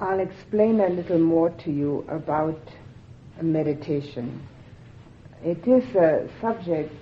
[0.00, 2.58] I'll explain a little more to you about
[3.42, 4.40] meditation.
[5.44, 6.94] It is a subject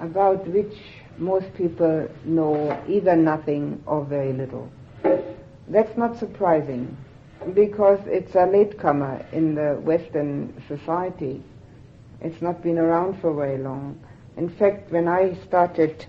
[0.00, 0.74] about which
[1.18, 4.68] most people know either nothing or very little.
[5.68, 6.96] That's not surprising
[7.54, 11.40] because it's a latecomer in the Western society.
[12.20, 13.96] It's not been around for very long.
[14.36, 16.06] In fact, when I started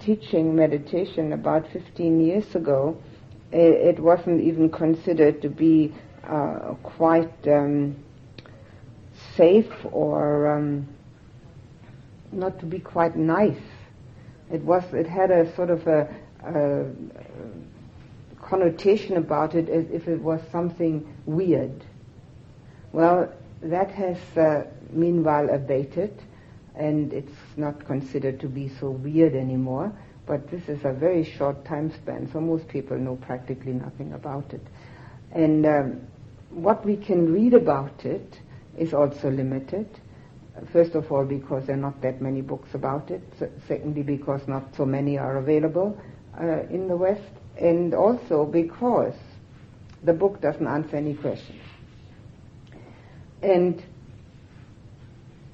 [0.00, 2.96] teaching meditation about 15 years ago,
[3.56, 5.92] it, wasn't even considered to be
[6.24, 7.96] uh, quite um,
[9.36, 10.86] safe or um,
[12.32, 13.60] not to be quite nice.
[14.52, 14.84] It was.
[14.92, 16.08] It had a sort of a,
[16.44, 16.86] a
[18.42, 21.84] connotation about it as if it was something weird.
[22.92, 23.32] Well,
[23.62, 26.22] that has uh, meanwhile abated,
[26.74, 29.92] and it's not considered to be so weird anymore.
[30.26, 34.52] But this is a very short time span, so most people know practically nothing about
[34.52, 34.62] it.
[35.32, 36.00] And um,
[36.50, 38.40] what we can read about it
[38.76, 39.88] is also limited.
[40.72, 43.22] First of all, because there are not that many books about it.
[43.68, 45.96] secondly, because not so many are available
[46.40, 47.22] uh, in the West.
[47.58, 49.14] And also because
[50.02, 51.60] the book doesn't answer any questions.
[53.42, 53.82] And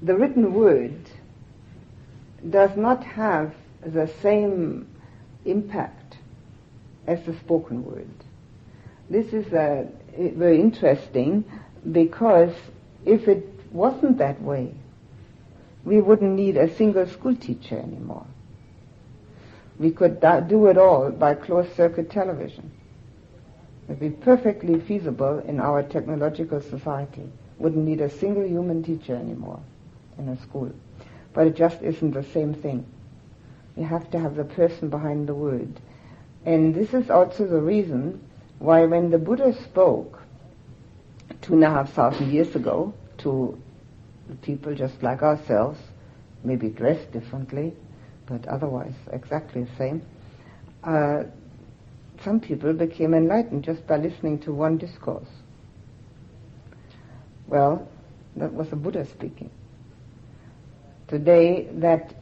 [0.01, 0.99] the written word
[2.49, 3.53] does not have
[3.85, 4.87] the same
[5.45, 6.17] impact
[7.07, 8.09] as the spoken word.
[9.09, 9.85] This is uh,
[10.17, 11.43] very interesting
[11.91, 12.53] because
[13.05, 14.73] if it wasn't that way,
[15.83, 18.25] we wouldn't need a single school teacher anymore.
[19.77, 22.71] We could do it all by closed circuit television.
[23.83, 27.29] It would be perfectly feasible in our technological society.
[27.57, 29.59] Wouldn't need a single human teacher anymore
[30.17, 30.71] in a school.
[31.33, 32.85] But it just isn't the same thing.
[33.75, 35.79] You have to have the person behind the word.
[36.45, 38.21] And this is also the reason
[38.59, 40.21] why when the Buddha spoke
[41.41, 43.57] two and a half thousand years ago to
[44.41, 45.79] people just like ourselves,
[46.43, 47.73] maybe dressed differently,
[48.25, 50.01] but otherwise exactly the same,
[50.83, 51.23] uh,
[52.23, 55.27] some people became enlightened just by listening to one discourse.
[57.47, 57.87] Well,
[58.37, 59.49] that was the Buddha speaking.
[61.07, 62.13] Today, that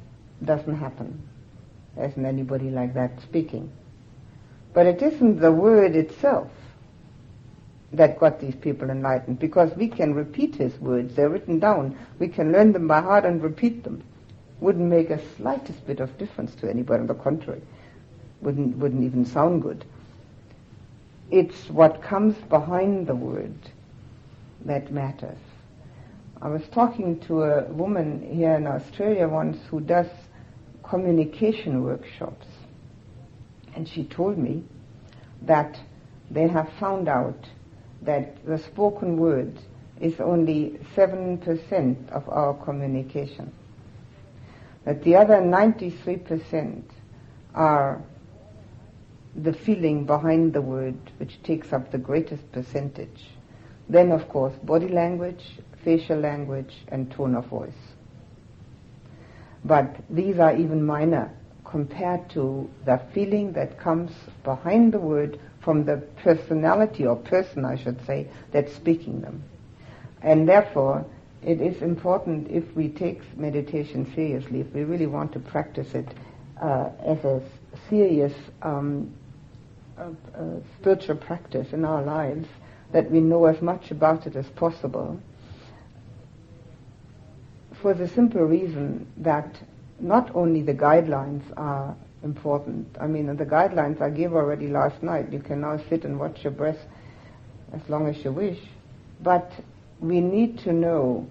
[0.43, 1.21] doesn't happen.
[1.99, 3.71] Isn't anybody like that speaking.
[4.73, 6.49] But it isn't the word itself
[7.93, 11.15] that got these people enlightened because we can repeat his words.
[11.15, 11.97] They're written down.
[12.19, 14.03] We can learn them by heart and repeat them.
[14.61, 17.01] Wouldn't make a slightest bit of difference to anybody.
[17.01, 17.61] On the contrary,
[18.41, 19.83] wouldn't, wouldn't even sound good.
[21.31, 23.55] It's what comes behind the word
[24.65, 25.37] that matters.
[26.41, 30.07] I was talking to a woman here in Australia once who does
[30.91, 32.45] communication workshops.
[33.73, 34.65] And she told me
[35.43, 35.79] that
[36.29, 37.47] they have found out
[38.01, 39.57] that the spoken word
[40.01, 43.53] is only 7% of our communication.
[44.83, 46.83] That the other 93%
[47.55, 48.01] are
[49.33, 53.29] the feeling behind the word, which takes up the greatest percentage.
[53.87, 55.43] Then, of course, body language,
[55.85, 57.90] facial language, and tone of voice.
[59.63, 61.31] But these are even minor
[61.65, 64.11] compared to the feeling that comes
[64.43, 69.43] behind the word from the personality or person, I should say, that's speaking them.
[70.21, 71.05] And therefore,
[71.43, 76.07] it is important if we take meditation seriously, if we really want to practice it
[76.61, 77.41] uh, as a
[77.89, 79.13] serious um,
[80.79, 82.47] spiritual practice in our lives,
[82.91, 85.19] that we know as much about it as possible
[87.81, 89.55] for the simple reason that
[89.99, 92.87] not only the guidelines are important.
[92.99, 95.31] I mean, the guidelines I gave already last night.
[95.31, 96.79] You can now sit and watch your breath
[97.73, 98.59] as long as you wish.
[99.21, 99.51] But
[99.99, 101.27] we need to know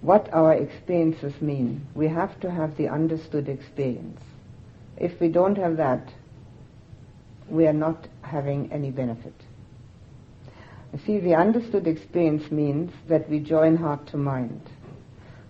[0.00, 1.86] what our experiences mean.
[1.94, 4.20] We have to have the understood experience.
[4.96, 6.12] If we don't have that,
[7.48, 9.34] we are not having any benefit.
[11.04, 14.60] See, the understood experience means that we join heart to mind.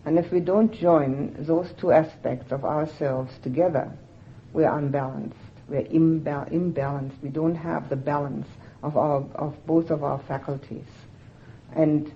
[0.05, 3.93] And if we don't join those two aspects of ourselves together,
[4.53, 5.37] we're unbalanced.
[5.69, 7.21] We're imba- imbalanced.
[7.23, 8.47] We don't have the balance
[8.83, 10.87] of, our, of both of our faculties.
[11.75, 12.13] And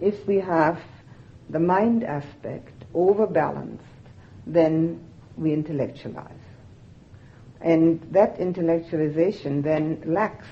[0.00, 0.80] if we have
[1.50, 3.84] the mind aspect overbalanced,
[4.46, 5.04] then
[5.36, 6.32] we intellectualize.
[7.60, 10.46] And that intellectualization then lacks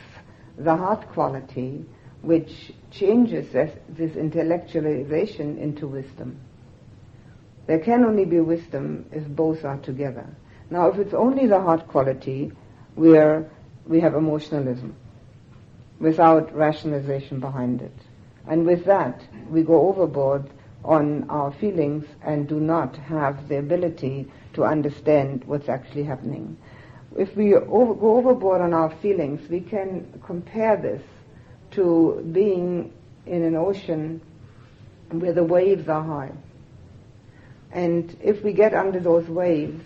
[0.59, 1.85] the heart quality
[2.23, 6.39] which changes this, this intellectualization into wisdom.
[7.67, 10.27] There can only be wisdom if both are together.
[10.71, 12.53] Now, if it's only the heart quality,
[12.97, 13.49] we're,
[13.87, 14.95] we have emotionalism.
[16.01, 17.95] without rationalization behind it.
[18.47, 20.49] And with that, we go overboard
[20.85, 26.57] on our feelings and do not have the ability to understand what's actually happening.
[27.19, 31.03] If we over, go overboard on our feelings, we can compare this
[31.73, 32.93] to being
[33.27, 34.21] in an ocean
[35.11, 36.31] where the waves are high.
[37.73, 39.85] And if we get under those waves,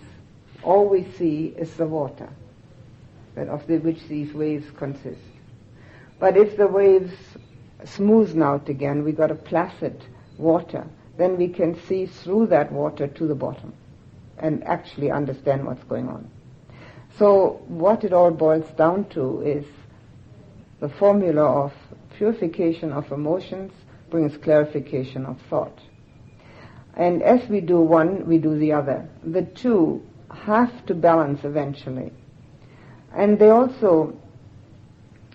[0.63, 2.29] all we see is the water,
[3.35, 5.19] of which these waves consist.
[6.19, 7.15] But if the waves
[7.85, 10.05] smoothen out again, we got a placid
[10.37, 10.87] water,
[11.17, 13.73] then we can see through that water to the bottom
[14.37, 16.31] and actually understand what's going on.
[17.19, 19.65] So what it all boils down to is
[20.81, 21.73] the formula of
[22.17, 23.73] purification of emotions
[24.11, 25.79] brings clarification of thought.
[26.95, 29.09] And as we do one, we do the other.
[29.25, 32.13] The two have to balance eventually.
[33.15, 34.17] And they also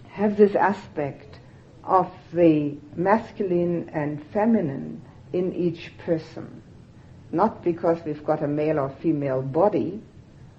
[0.09, 1.39] have this aspect
[1.83, 5.01] of the masculine and feminine
[5.33, 6.61] in each person.
[7.31, 10.01] Not because we've got a male or female body,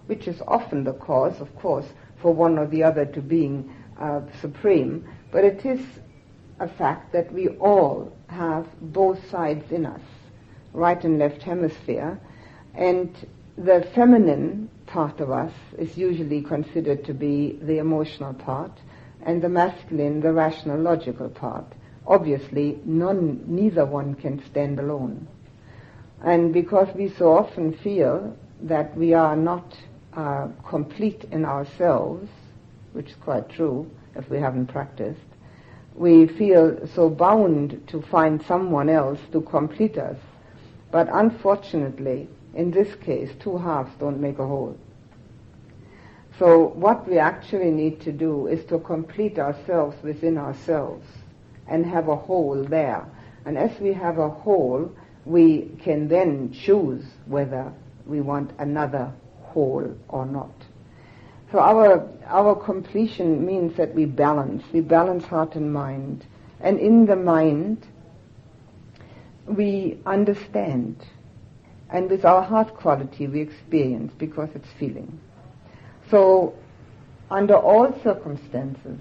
[0.08, 1.86] which is often the cause, of course,
[2.20, 5.80] for one or the other to being uh, supreme, but it is
[6.60, 10.00] a fact that we all have both sides in us,
[10.72, 12.18] right and left hemisphere,
[12.74, 13.26] and
[13.56, 18.72] the feminine part of us is usually considered to be the emotional part,
[19.22, 21.66] and the masculine, the rational, logical part.
[22.06, 25.28] Obviously, none, neither one can stand alone.
[26.24, 29.76] And because we so often feel that we are not
[30.18, 32.28] uh, complete in ourselves,
[32.92, 35.20] which is quite true if we haven't practiced,
[35.94, 40.16] we feel so bound to find someone else to complete us.
[40.90, 44.76] But unfortunately, in this case, two halves don't make a whole.
[46.36, 51.06] So what we actually need to do is to complete ourselves within ourselves
[51.68, 53.06] and have a whole there.
[53.46, 54.90] And as we have a whole,
[55.24, 57.72] we can then choose whether
[58.04, 59.12] we want another
[59.52, 60.52] whole or not.
[61.50, 64.62] So our, our completion means that we balance.
[64.72, 66.26] We balance heart and mind.
[66.60, 67.86] And in the mind,
[69.46, 71.04] we understand.
[71.90, 75.18] And with our heart quality, we experience because it's feeling.
[76.10, 76.54] So,
[77.30, 78.98] under all circumstances,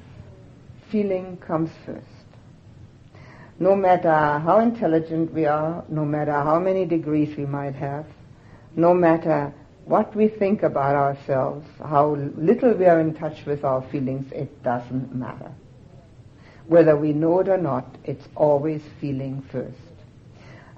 [0.89, 2.05] feeling comes first.
[3.59, 8.05] No matter how intelligent we are, no matter how many degrees we might have,
[8.75, 9.53] no matter
[9.87, 14.61] what we think about ourselves, how little we are in touch with our feelings, it
[14.61, 15.51] doesn't matter.
[16.67, 19.77] Whether we know it or not, it's always feeling first.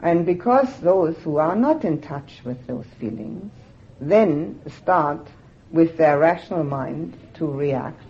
[0.02, 3.52] And because those who are not in touch with those feelings
[4.00, 5.28] then start
[5.72, 8.02] with their rational mind to react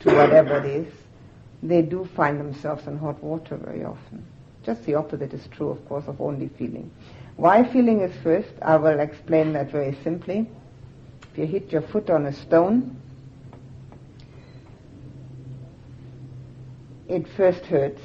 [0.00, 0.92] to whatever it is,
[1.62, 4.24] they do find themselves in hot water very often.
[4.64, 6.90] Just the opposite is true, of course, of only feeling.
[7.36, 10.48] Why feeling is first, I will explain that very simply.
[11.32, 12.96] If you hit your foot on a stone,
[17.08, 18.02] it first hurts.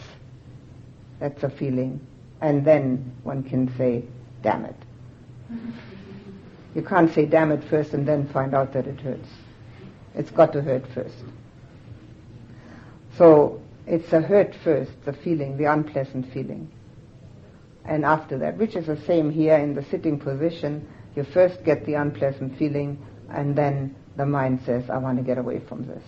[1.19, 1.99] That's a feeling.
[2.41, 4.03] And then one can say,
[4.41, 4.75] damn it.
[6.73, 9.27] You can't say damn it first and then find out that it hurts.
[10.15, 11.15] It's got to hurt first.
[13.17, 16.71] So it's a hurt first, the feeling, the unpleasant feeling.
[17.85, 21.85] And after that, which is the same here in the sitting position, you first get
[21.85, 26.03] the unpleasant feeling and then the mind says, I want to get away from this.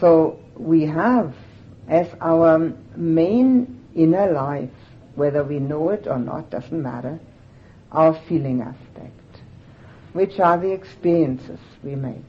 [0.00, 1.34] So we have
[1.88, 4.70] as our main inner life,
[5.14, 7.18] whether we know it or not, doesn't matter,
[7.92, 9.20] our feeling aspect
[10.12, 12.24] which are the experiences we make.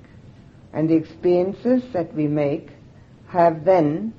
[0.73, 2.69] And the experiences that we make
[3.27, 4.13] have then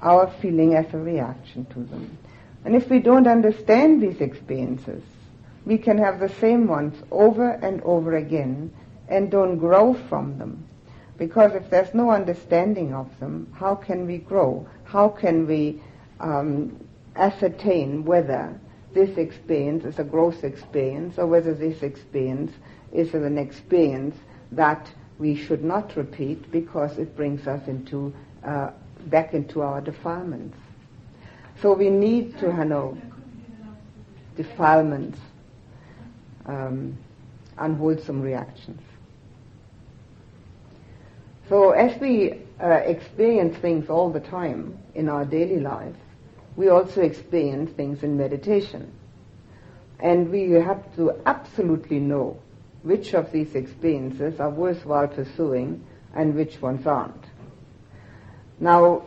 [0.00, 2.16] our feeling as a reaction to them.
[2.64, 5.02] And if we don't understand these experiences,
[5.64, 8.72] we can have the same ones over and over again
[9.08, 10.66] and don't grow from them.
[11.16, 14.66] Because if there's no understanding of them, how can we grow?
[14.84, 15.82] How can we
[16.18, 16.84] um,
[17.16, 18.58] ascertain whether
[18.94, 22.52] this experience is a gross experience or whether this experience
[22.92, 24.16] is an experience
[24.52, 28.12] that we should not repeat because it brings us into
[28.42, 28.70] uh,
[29.06, 30.56] back into our defilements.
[31.60, 32.96] So we need to know
[34.36, 35.18] defilements,
[36.46, 36.96] um,
[37.58, 38.80] unwholesome reactions.
[41.50, 45.96] So as we uh, experience things all the time in our daily life,
[46.56, 48.92] we also experience things in meditation.
[49.98, 52.38] And we have to absolutely know
[52.82, 57.24] which of these experiences are worthwhile pursuing and which ones aren't.
[58.58, 59.02] Now,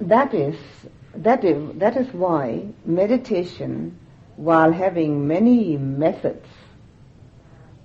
[0.00, 0.56] that is,
[1.16, 3.98] that is, that is why meditation,
[4.36, 6.46] while having many methods,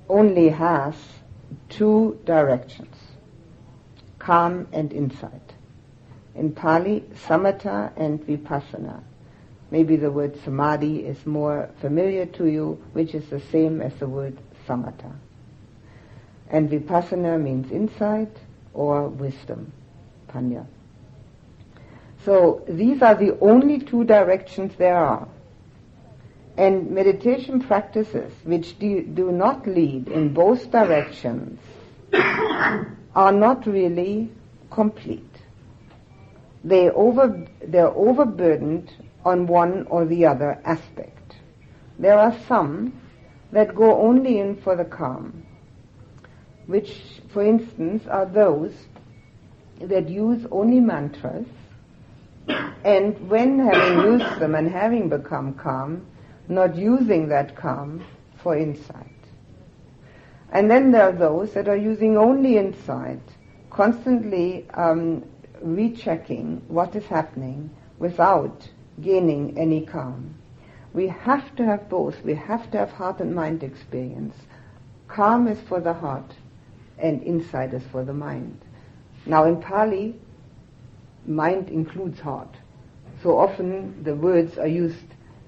[0.08, 0.96] only has
[1.70, 2.96] two directions,
[4.18, 5.54] calm and insight.
[6.36, 9.04] In Pali, samatha and vipassana.
[9.72, 14.08] Maybe the word samadhi is more familiar to you, which is the same as the
[14.08, 15.14] word samatha.
[16.50, 18.36] And vipassana means insight
[18.74, 19.72] or wisdom,
[20.30, 20.66] panya.
[22.30, 25.28] So these are the only two directions there are.
[26.58, 31.60] And meditation practices which do, do not lead in both directions
[32.14, 34.30] are not really
[34.70, 35.38] complete.
[36.64, 38.94] They over, they're overburdened
[39.26, 41.34] on one or the other aspect.
[41.98, 42.94] There are some
[43.52, 45.48] that go only in for the calm,
[46.68, 48.76] which, for instance, are those
[49.82, 51.48] that use only mantras,
[52.84, 56.06] and when having used them and having become calm,
[56.48, 58.04] not using that calm
[58.42, 59.06] for insight.
[60.52, 63.22] And then there are those that are using only insight,
[63.70, 65.24] constantly um,
[65.62, 68.68] rechecking what is happening without
[69.02, 70.34] gaining any calm.
[70.94, 72.24] We have to have both.
[72.24, 74.36] We have to have heart and mind experience.
[75.08, 76.34] Calm is for the heart
[76.98, 78.60] and insight is for the mind.
[79.26, 80.20] Now in Pali,
[81.30, 82.54] mind includes heart.
[83.24, 85.06] So often the words are used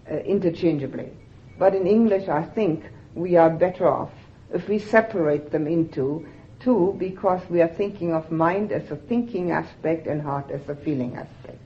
[0.09, 1.09] uh, interchangeably.
[1.57, 2.85] But in English, I think
[3.15, 4.11] we are better off
[4.53, 6.27] if we separate them into
[6.59, 10.75] two because we are thinking of mind as a thinking aspect and heart as a
[10.75, 11.57] feeling aspect.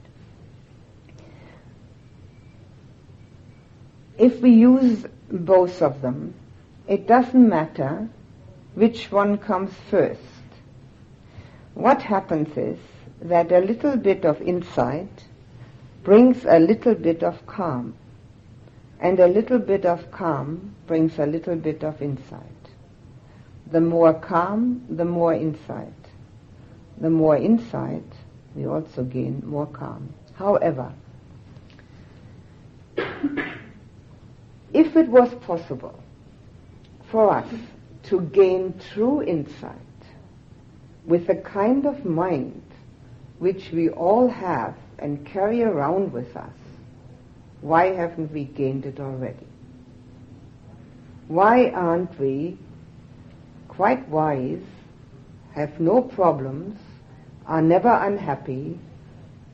[4.18, 6.34] If we use both of them,
[6.88, 8.08] it doesn't matter
[8.76, 10.22] which one comes first.
[11.74, 12.80] What happens is
[13.22, 15.26] that a little bit of insight
[16.04, 17.96] brings a little bit of calm,
[19.00, 22.42] and a little bit of calm brings a little bit of insight.
[23.72, 25.94] The more calm, the more insight.
[27.00, 28.06] The more insight,
[28.56, 30.14] we also gain more calm.
[30.36, 30.94] However,
[32.98, 36.00] if it was possible
[37.10, 37.48] for us
[38.04, 39.80] to gain true insight
[41.06, 42.62] with the kind of mind
[43.40, 46.54] which we all have and carry around with us,
[47.62, 49.48] why haven't we gained it already?
[51.28, 52.58] Why aren't we
[53.68, 54.64] quite wise,
[55.54, 56.80] have no problems,
[57.46, 58.80] are never unhappy,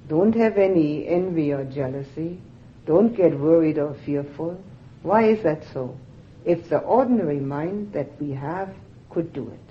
[0.07, 2.39] don't have any envy or jealousy,
[2.85, 4.61] don't get worried or fearful,
[5.03, 5.97] why is that so?
[6.45, 8.73] If the ordinary mind that we have
[9.09, 9.70] could do it.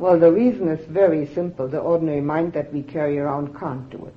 [0.00, 1.68] Well, the reason is very simple.
[1.68, 4.14] The ordinary mind that we carry around can't do it.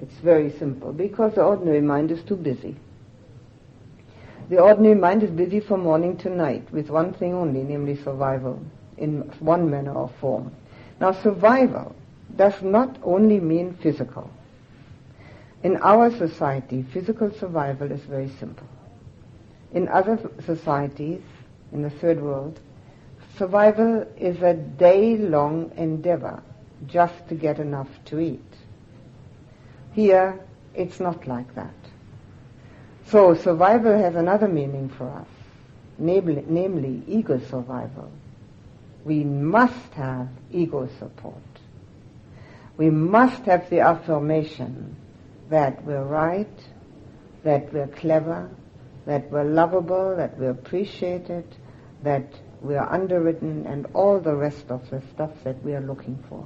[0.00, 2.74] It's very simple because the ordinary mind is too busy.
[4.48, 8.58] The ordinary mind is busy from morning to night with one thing only, namely survival,
[8.96, 10.50] in one manner or form.
[11.02, 11.94] Now, survival
[12.34, 14.30] does not only mean physical.
[15.64, 18.66] In our society, physical survival is very simple.
[19.74, 21.20] In other societies,
[21.72, 22.58] in the third world,
[23.38, 26.42] survival is a day-long endeavor
[26.86, 28.40] just to get enough to eat.
[29.92, 30.38] Here,
[30.74, 31.74] it's not like that.
[33.06, 35.28] So survival has another meaning for us,
[35.98, 38.10] namely, namely ego survival.
[39.04, 41.36] We must have ego support.
[42.76, 44.96] We must have the affirmation
[45.48, 46.58] that we're right,
[47.44, 48.50] that we're clever,
[49.06, 51.44] that we're lovable, that we're appreciated,
[52.02, 52.26] that
[52.62, 56.44] we're underwritten, and all the rest of the stuff that we are looking for.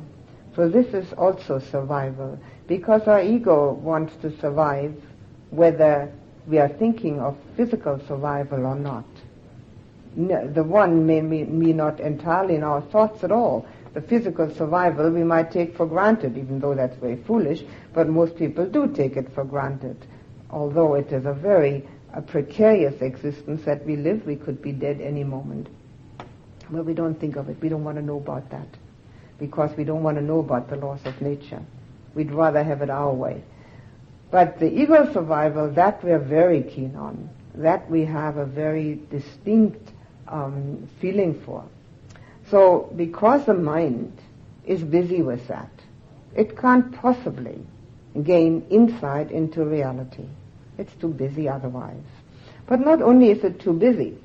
[0.57, 4.95] So this is also survival, because our ego wants to survive
[5.51, 6.13] whether
[6.47, 9.05] we are thinking of physical survival or not.
[10.17, 13.67] The one may be not entirely in our thoughts at all.
[13.95, 17.63] The physical survival we might take for granted, even though that's very foolish,
[17.93, 19.97] but most people do take it for granted.
[20.51, 25.01] Although it is a very a precarious existence that we live, we could be dead
[25.01, 25.69] any moment.
[26.71, 27.61] But we don't think of it.
[27.61, 28.69] We don't want to know about that
[29.39, 31.63] because we don't want to know about the laws of nature.
[32.15, 33.43] We'd rather have it our way.
[34.31, 37.31] But the ego survival, that we're very keen on.
[37.55, 39.91] That we have a very distinct
[40.29, 41.65] um, feeling for.
[42.49, 44.17] So because the mind
[44.65, 45.71] is busy with that,
[46.37, 47.61] it can't possibly
[48.23, 50.27] gain insight into reality.
[50.79, 52.03] It's too busy otherwise.
[52.67, 54.17] But not only is it too busy,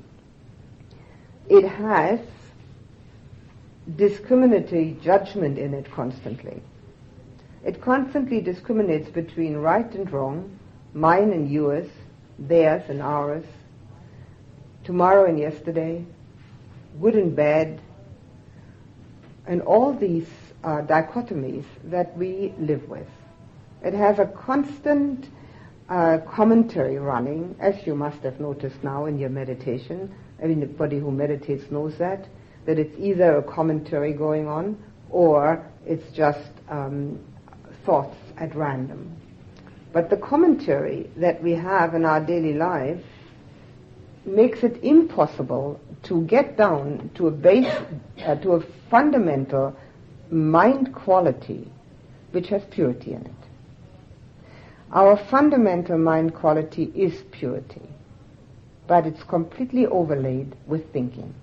[1.50, 2.20] it has
[3.96, 6.62] discriminatory judgment in it constantly.
[7.64, 10.58] It constantly discriminates between right and wrong,
[10.94, 11.88] mine and yours,
[12.38, 13.46] theirs and ours,
[14.84, 16.06] tomorrow and yesterday,
[17.02, 17.82] good and bad,
[19.48, 20.28] and all these
[20.64, 23.08] uh, dichotomies that we live with.
[23.84, 25.30] It has a constant
[25.90, 30.14] uh, commentary running, as you must have noticed now in your meditation.
[30.42, 32.28] I mean, Anybody who meditates knows that,
[32.66, 34.78] that it's either a commentary going on
[35.10, 37.20] or it's just um,
[37.86, 39.16] thoughts at random.
[39.94, 43.02] But the commentary that we have in our daily life
[44.26, 47.74] makes it impossible to get down to a base,
[48.26, 49.76] uh, to a fundamental
[50.30, 51.70] mind quality
[52.32, 53.32] which has purity in it.
[54.92, 57.88] Our fundamental mind quality is purity,
[58.88, 61.34] but it's completely overlaid with thinking.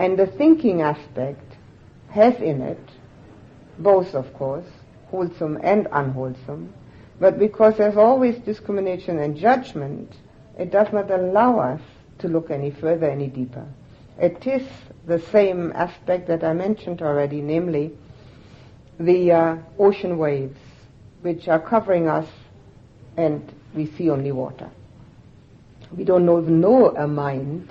[0.00, 1.58] And the thinking aspect
[2.08, 2.80] has in it
[3.78, 4.64] both, of course,
[5.08, 6.72] wholesome and unwholesome,
[7.20, 10.16] but because there's always discrimination and judgment,
[10.58, 11.82] it does not allow us
[12.20, 13.66] to look any further, any deeper.
[14.18, 14.66] It is
[15.06, 17.92] the same aspect that I mentioned already, namely
[18.98, 20.58] the uh, ocean waves,
[21.20, 22.28] which are covering us
[23.18, 24.70] and we see only water.
[25.94, 27.70] We don't even know a mind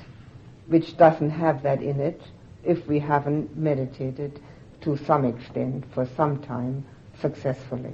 [0.69, 2.21] which doesn't have that in it
[2.63, 4.39] if we haven't meditated
[4.81, 6.85] to some extent for some time
[7.19, 7.93] successfully.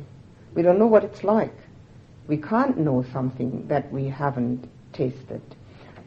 [0.53, 1.55] We don't know what it's like.
[2.27, 5.41] We can't know something that we haven't tasted.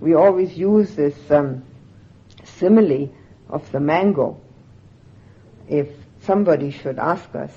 [0.01, 1.65] We always use this um,
[2.45, 3.09] simile
[3.49, 4.39] of the mango.
[5.69, 5.89] If
[6.21, 7.53] somebody should ask us,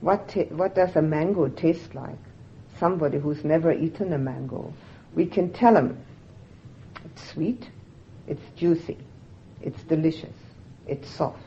[0.00, 2.18] what, ta- what does a mango taste like?
[2.78, 4.72] Somebody who's never eaten a mango.
[5.14, 5.98] We can tell them
[7.04, 7.70] it's sweet,
[8.26, 8.98] it's juicy,
[9.62, 10.36] it's delicious,
[10.86, 11.40] it's soft.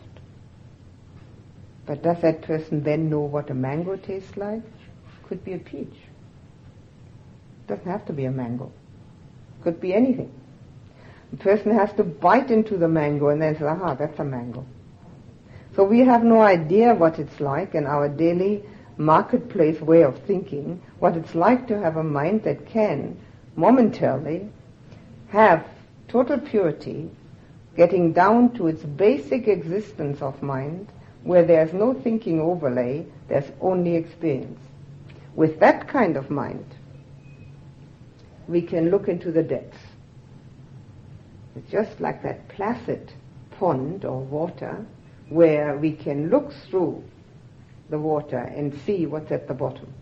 [1.86, 4.61] But does that person then know what a mango tastes like?
[5.27, 5.96] Could be a peach.
[7.68, 8.72] Doesn't have to be a mango.
[9.63, 10.31] Could be anything.
[11.31, 14.65] The person has to bite into the mango and then say, aha, that's a mango.
[15.75, 18.63] So we have no idea what it's like in our daily
[18.98, 23.18] marketplace way of thinking, what it's like to have a mind that can
[23.55, 24.50] momentarily
[25.29, 25.65] have
[26.09, 27.09] total purity,
[27.77, 30.87] getting down to its basic existence of mind,
[31.24, 34.59] where there's no thinking overlay, there's only experience.
[35.35, 36.65] With that kind of mind,
[38.48, 39.77] we can look into the depths.
[41.55, 43.13] It's just like that placid
[43.51, 44.85] pond or water
[45.29, 47.03] where we can look through
[47.89, 49.93] the water and see what's at the bottom.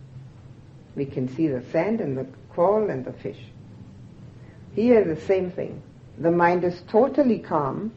[0.95, 3.39] We can see the sand and the coral and the fish.
[4.73, 5.81] Here the same thing.
[6.17, 7.91] The mind is totally calm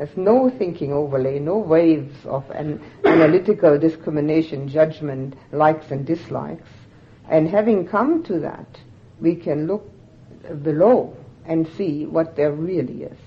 [0.00, 6.70] there's no thinking overlay, no waves of an analytical discrimination, judgment, likes and dislikes.
[7.28, 8.80] And having come to that,
[9.20, 9.86] we can look
[10.62, 13.18] below and see what there really is.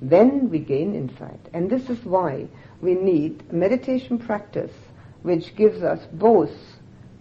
[0.00, 1.38] Then we gain insight.
[1.52, 2.48] And this is why
[2.80, 4.72] we need meditation practice
[5.20, 6.56] which gives us both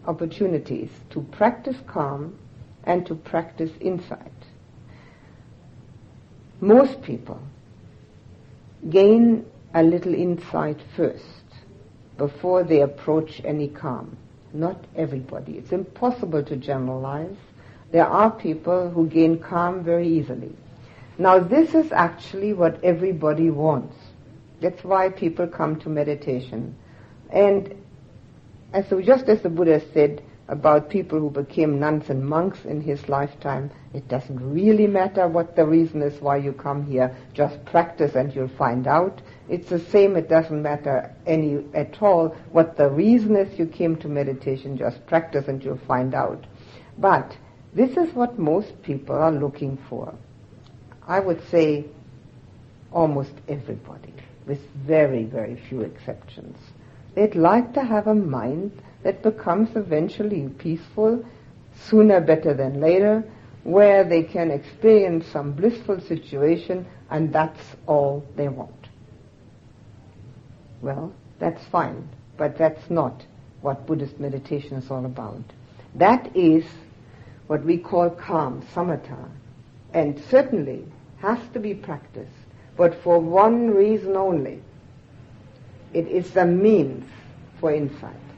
[0.08, 2.40] opportunities to practice calm
[2.86, 4.39] and to practice insight.
[6.62, 7.40] Most people
[8.90, 11.44] gain a little insight first
[12.18, 14.18] before they approach any calm.
[14.54, 15.58] Not everybody.
[15.58, 17.36] It's impossible to generalize.
[17.92, 20.56] There are people who gain calm very easily.
[21.18, 23.96] Now this is actually what everybody wants.
[24.62, 26.76] That's why people come to meditation.
[27.30, 27.76] And,
[28.90, 33.08] so just as the Buddha said, about people who became nuns and monks in his
[33.08, 33.70] lifetime.
[33.94, 37.16] It doesn't really matter what the reason is why you come here.
[37.34, 39.22] Just practice and you'll find out.
[39.48, 40.16] It's the same.
[40.16, 44.76] It doesn't matter any at all what the reason is you came to meditation.
[44.76, 46.46] Just practice and you'll find out.
[46.98, 47.38] But
[47.74, 50.16] this is what most people are looking for.
[51.08, 51.86] I would say
[52.92, 54.14] almost everybody,
[54.48, 56.58] with very, very few exceptions.
[57.14, 58.72] They'd like to have a mind
[59.04, 61.24] that becomes eventually peaceful,
[61.76, 63.24] sooner better than later,
[63.64, 68.88] where they can experience some blissful situation and that's all they want.
[70.82, 72.08] Well, that's fine,
[72.38, 73.26] but that's not
[73.62, 75.44] what Buddhist meditation is all about.
[75.96, 76.64] That is
[77.48, 79.30] what we call calm, samatha,
[79.94, 80.86] and certainly
[81.18, 82.32] has to be practiced,
[82.78, 84.62] but for one reason only.
[85.94, 87.10] It is the means
[87.60, 88.29] for insight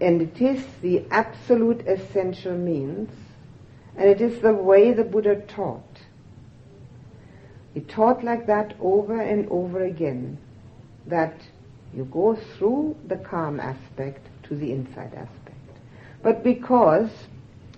[0.00, 3.10] and it is the absolute essential means,
[3.96, 5.82] and it is the way the Buddha taught.
[7.74, 10.38] He taught like that over and over again
[11.06, 11.34] that
[11.94, 15.56] you go through the calm aspect to the insight aspect.
[16.22, 17.10] But because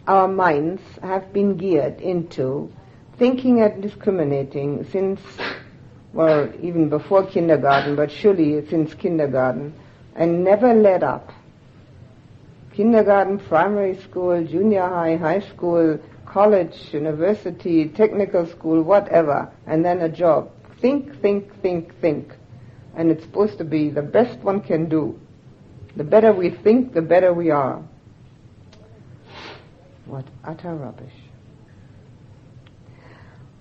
[0.06, 2.72] our minds have been geared into
[3.18, 5.20] thinking and discriminating since,
[6.12, 9.74] well, even before kindergarten, but surely since kindergarten,
[10.16, 11.33] and never let up.
[12.72, 20.09] Kindergarten, primary school, junior high, high school, college, university, technical school, whatever, and then a
[20.09, 20.50] job.
[20.80, 22.33] Think, think, think, think.
[22.94, 25.18] And it's supposed to be the best one can do.
[25.96, 27.83] The better we think, the better we are.
[30.06, 31.12] What utter rubbish.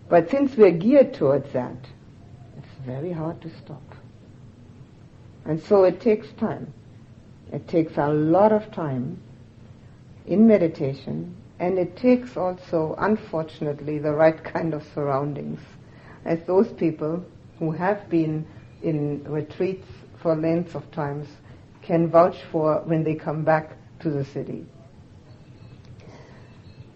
[0.08, 1.78] But since we're geared towards that,
[2.58, 3.84] it's very hard to stop.
[5.46, 6.74] And so it takes time.
[7.52, 9.20] It takes a lot of time
[10.28, 15.60] in meditation, and it takes also, unfortunately, the right kind of surroundings.
[16.26, 17.26] As those people
[17.58, 18.46] who have been
[18.84, 19.88] in retreats
[20.22, 21.28] for lengths of times
[21.82, 24.66] can vouch for when they come back to the city.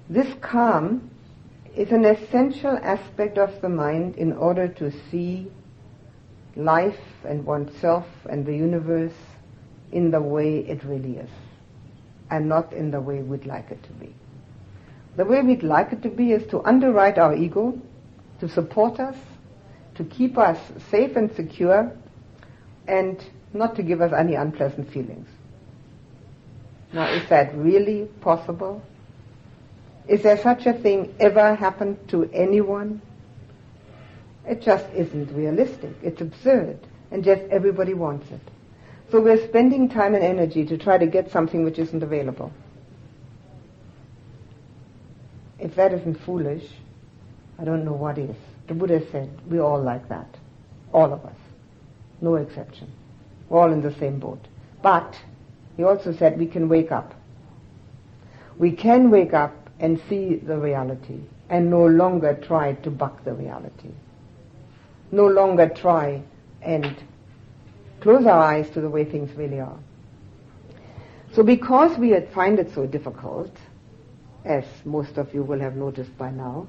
[0.10, 1.10] This calm
[1.76, 5.52] is an essential aspect of the mind in order to see
[6.56, 9.14] life and oneself and the universe
[9.94, 11.30] in the way it really is
[12.30, 14.14] and not in the way we'd like it to be.
[15.16, 17.80] The way we'd like it to be is to underwrite our ego,
[18.40, 19.16] to support us,
[19.96, 20.58] to keep us
[20.90, 21.92] safe and secure,
[22.88, 25.28] and not to give us any unpleasant feelings.
[26.92, 28.82] Now, is that really possible?
[30.08, 33.02] Is there such a thing ever happened to anyone?
[34.48, 35.92] It just isn't realistic.
[36.02, 36.80] It's absurd.
[37.12, 38.42] And just everybody wants it.
[39.14, 42.52] So we're spending time and energy to try to get something which isn't available.
[45.60, 46.64] If that isn't foolish,
[47.60, 48.36] I don't know what is.
[48.66, 50.26] The Buddha said, we're all like that.
[50.92, 51.36] All of us.
[52.22, 52.92] No exception.
[53.50, 54.48] We're all in the same boat.
[54.82, 55.16] But,
[55.78, 57.14] he also said we can wake up.
[58.58, 61.20] We can wake up and see the reality
[61.52, 63.92] and no longer try to buck the reality.
[65.12, 66.24] No longer try
[66.64, 66.96] and
[68.04, 69.80] close our eyes to the way things really are.
[71.34, 73.52] So because we find it so difficult,
[74.44, 76.68] as most of you will have noticed by now,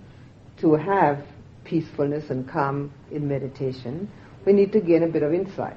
[0.59, 1.27] to have
[1.65, 4.09] peacefulness and calm in meditation,
[4.47, 5.77] we need to gain a bit of insight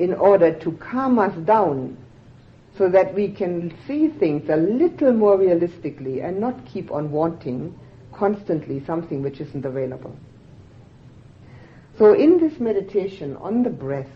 [0.00, 1.96] in order to calm us down
[2.76, 7.78] so that we can see things a little more realistically and not keep on wanting
[8.12, 10.16] constantly something which isn't available.
[11.98, 14.08] So in this meditation on the breath,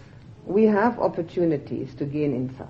[0.48, 2.68] we have opportunities to gain insight.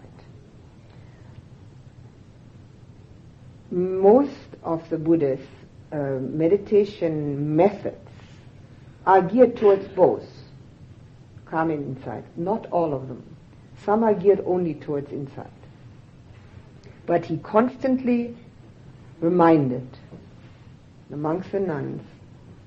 [3.70, 5.48] Most of the Buddhist
[5.92, 7.96] uh, meditation methods
[9.06, 10.26] are geared towards both
[11.46, 12.24] calm and insight.
[12.36, 13.22] Not all of them.
[13.84, 15.46] Some are geared only towards insight.
[17.06, 18.36] But he constantly
[19.20, 19.86] reminded
[21.10, 22.02] the monks and nuns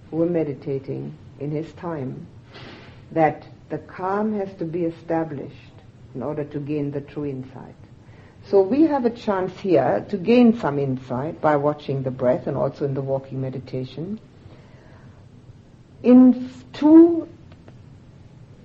[0.10, 2.28] who were meditating in his time
[3.12, 5.56] that the calm has to be established
[6.14, 7.76] in order to gain the true insight.
[8.48, 12.58] So we have a chance here to gain some insight by watching the breath and
[12.58, 14.20] also in the walking meditation
[16.04, 17.28] in two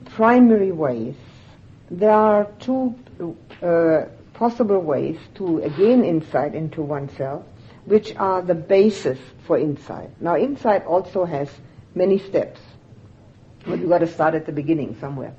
[0.06, 1.14] primary ways.
[1.90, 2.94] There are two
[3.62, 7.44] uh, possible ways to gain insight into oneself,
[7.84, 10.10] which are the basis for insight.
[10.20, 11.48] Now, insight also has
[11.94, 12.60] many steps,
[13.66, 15.34] but you've got to start at the beginning somewhere.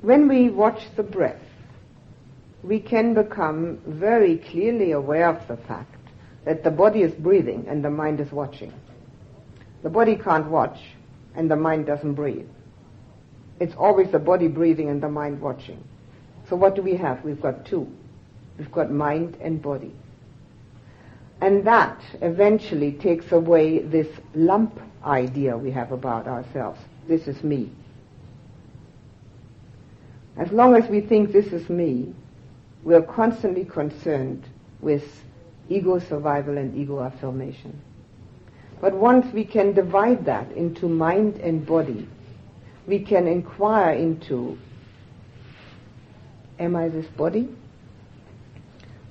[0.00, 1.42] When we watch the breath,
[2.62, 5.94] we can become very clearly aware of the fact
[6.44, 8.72] that the body is breathing and the mind is watching.
[9.82, 10.78] The body can't watch
[11.34, 12.48] and the mind doesn't breathe.
[13.60, 15.82] It's always the body breathing and the mind watching.
[16.48, 17.24] So what do we have?
[17.24, 17.88] We've got two.
[18.56, 19.92] We've got mind and body.
[21.40, 26.80] And that eventually takes away this lump idea we have about ourselves.
[27.06, 27.70] This is me.
[30.36, 32.14] As long as we think this is me,
[32.84, 34.44] we're constantly concerned
[34.80, 35.24] with
[35.68, 37.80] ego survival and ego affirmation.
[38.80, 42.08] But once we can divide that into mind and body,
[42.86, 44.56] we can inquire into
[46.58, 47.48] am I this body?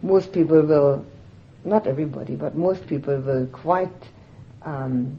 [0.02, 1.06] Most people will,
[1.68, 3.92] not everybody, but most people will quite
[4.64, 5.18] um,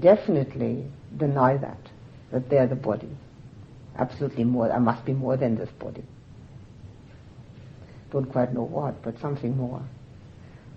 [0.00, 1.78] definitely deny that,
[2.30, 3.10] that they're the body.
[3.98, 6.04] Absolutely more, I must be more than this body.
[8.10, 9.82] Don't quite know what, but something more.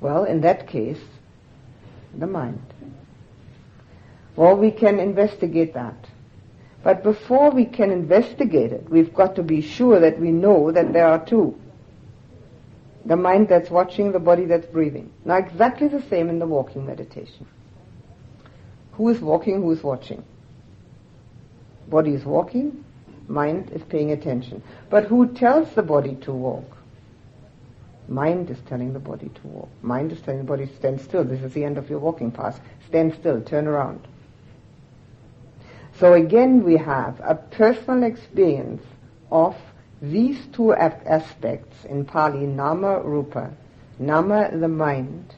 [0.02, 1.00] Well, in that case,
[2.18, 2.62] the mind.
[4.36, 5.96] Well, we can investigate that.
[6.84, 10.94] But before we can investigate it, we've got to be sure that we know that
[10.94, 11.60] there are two.
[13.06, 15.12] The mind that's watching, the body that's breathing.
[15.26, 17.46] Now exactly the same in the walking meditation.
[18.94, 20.24] Who is walking, who is watching?
[21.88, 22.84] Body is walking,
[23.28, 24.64] mind is paying attention.
[24.90, 26.78] But who tells the body to walk?
[28.08, 29.70] Mind is telling the body to walk.
[29.82, 31.24] Mind is telling the body to stand still.
[31.24, 32.60] This is the end of your walking path.
[32.88, 34.08] Stand still, turn around.
[36.00, 38.84] So again we have a personal experience
[39.32, 39.56] of
[40.02, 43.52] these two aspects in Pali, Nama, Rupa.
[43.98, 45.34] Nama, the mind.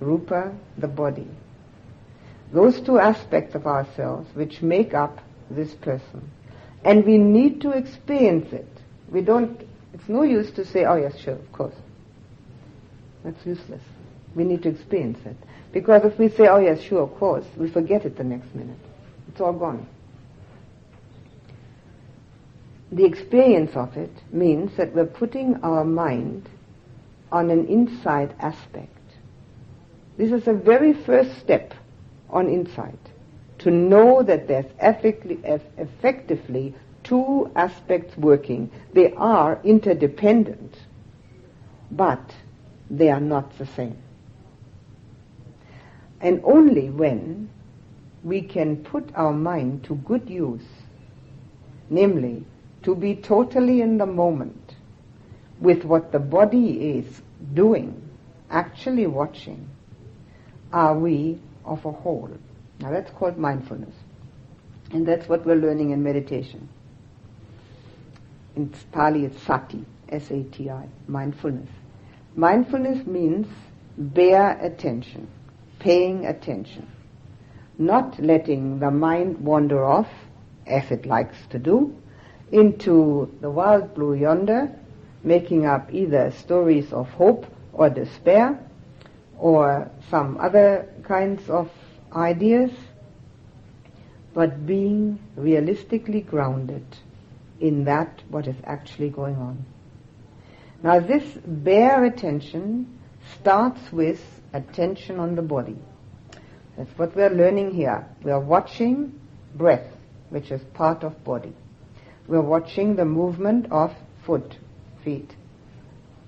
[0.00, 1.26] Rupa, the body.
[2.52, 5.18] Those two aspects of ourselves which make up
[5.50, 6.30] this person.
[6.84, 8.68] And we need to experience it.
[9.10, 9.60] We don't,
[9.92, 11.74] it's no use to say, oh yes, sure, of course.
[13.24, 13.82] That's useless.
[14.34, 15.36] We need to experience it.
[15.72, 18.78] Because if we say, oh yes, sure, of course, we forget it the next minute.
[19.28, 19.86] It's all gone.
[22.90, 26.48] The experience of it means that we're putting our mind
[27.30, 28.96] on an insight aspect.
[30.16, 31.74] This is the very first step
[32.30, 32.98] on insight.
[33.58, 38.70] To know that there's effectively two aspects working.
[38.94, 40.78] They are interdependent,
[41.90, 42.34] but
[42.88, 43.98] they are not the same.
[46.20, 47.50] And only when
[48.24, 50.66] we can put our mind to good use,
[51.90, 52.44] namely,
[52.82, 54.74] to be totally in the moment
[55.60, 57.22] with what the body is
[57.54, 58.00] doing,
[58.50, 59.68] actually watching,
[60.72, 62.30] are we of a whole.
[62.80, 63.94] Now that's called mindfulness.
[64.92, 66.68] And that's what we're learning in meditation.
[68.56, 71.68] In Pali it's sati, S-A-T-I, mindfulness.
[72.36, 73.46] Mindfulness means
[73.96, 75.28] bare attention,
[75.78, 76.90] paying attention,
[77.78, 80.08] not letting the mind wander off,
[80.66, 81.94] as it likes to do,
[82.52, 84.70] into the wild blue yonder,
[85.22, 88.58] making up either stories of hope or despair,
[89.38, 91.70] or some other kinds of
[92.12, 92.70] ideas,
[94.34, 96.84] but being realistically grounded
[97.60, 99.64] in that what is actually going on.
[100.82, 102.98] Now this bare attention
[103.40, 105.76] starts with attention on the body.
[106.76, 108.06] That's what we're learning here.
[108.22, 109.18] We're watching
[109.54, 109.86] breath,
[110.30, 111.52] which is part of body.
[112.28, 113.94] We're watching the movement of
[114.26, 114.58] foot,
[115.02, 115.34] feet,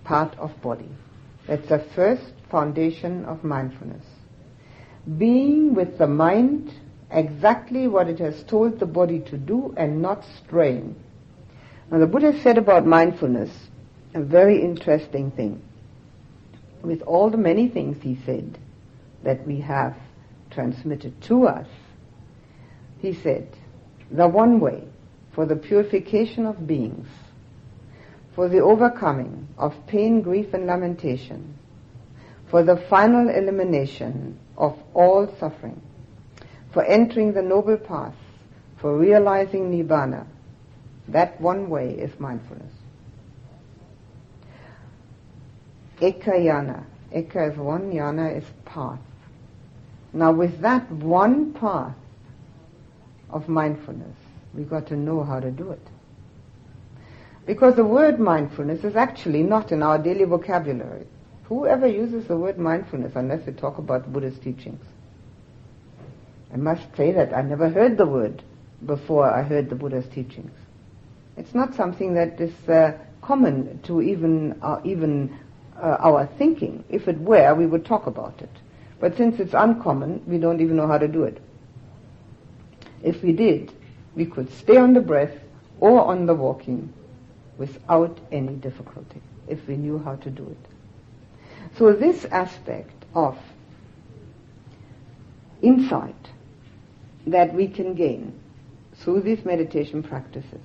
[0.03, 0.89] part of body.
[1.47, 4.07] That's the first foundation of mindfulness.
[5.19, 6.73] Being with the mind
[7.11, 10.97] exactly what it has told the body to do and not straying.
[11.91, 13.51] Now the Buddha said about mindfulness
[14.15, 15.61] a very interesting thing.
[16.83, 18.59] With all the many things he said
[19.23, 19.97] that we have
[20.51, 21.67] transmitted to us,
[23.01, 23.49] he said,
[24.11, 24.83] the one way
[25.33, 27.09] for the purification of beings,
[28.35, 31.55] for the overcoming of pain, grief, and lamentation,
[32.49, 35.81] for the final elimination of all suffering,
[36.73, 38.15] for entering the noble path,
[38.79, 40.27] for realizing Nibbana.
[41.09, 42.73] That one way is mindfulness.
[46.01, 46.85] Ekayana.
[47.15, 49.01] Eka is one, yana is path.
[50.13, 51.95] Now with that one path
[53.31, 54.17] of mindfulness,
[54.55, 55.87] we got to know how to do it.
[57.47, 61.07] Because the word mindfulness is actually not in our daily vocabulary.
[61.45, 64.85] Whoever uses the word mindfulness unless they talk about Buddhist teachings?
[66.53, 68.43] I must say that I never heard the word
[68.87, 70.53] before I heard the Buddha's teachings.
[71.37, 75.37] It's not something that is uh, common to even uh, even
[75.77, 76.85] uh, our thinking.
[76.89, 78.51] If it were, we would talk about it.
[79.01, 81.41] But since it's uncommon, we don't even know how to do it.
[83.03, 83.73] If we did,
[84.15, 85.37] we could stay on the breath
[85.81, 86.93] or on the walking
[87.59, 91.77] without any difficulty, if we knew how to do it.
[91.77, 93.39] So this aspect of
[95.63, 96.31] insight
[97.27, 98.33] that we can gain
[98.95, 100.61] through these meditation practices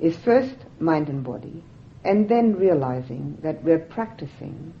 [0.00, 1.62] is first mind and body,
[2.04, 4.72] and then realizing that we're practicing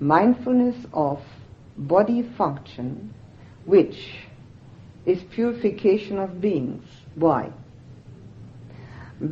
[0.00, 1.22] mindfulness of
[1.76, 3.12] body function,
[3.64, 4.14] which
[5.06, 6.84] is purification of beings.
[7.14, 7.50] Why?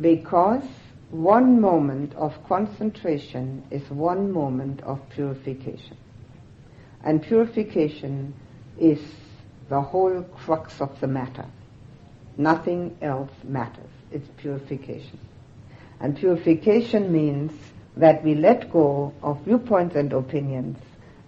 [0.01, 0.63] Because
[1.09, 5.97] one moment of concentration is one moment of purification.
[7.03, 8.33] And purification
[8.79, 8.99] is
[9.69, 11.45] the whole crux of the matter.
[12.37, 13.89] Nothing else matters.
[14.11, 15.19] It's purification.
[15.99, 17.51] And purification means
[17.97, 20.79] that we let go of viewpoints and opinions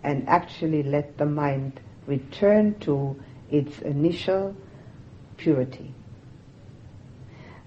[0.03, 3.15] and actually let the mind return to
[3.51, 4.55] its initial
[5.37, 5.93] purity.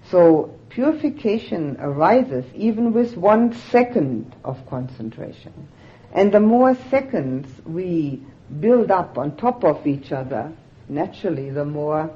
[0.09, 5.67] So purification arises even with one second of concentration.
[6.11, 8.23] And the more seconds we
[8.59, 10.51] build up on top of each other,
[10.87, 12.09] naturally the more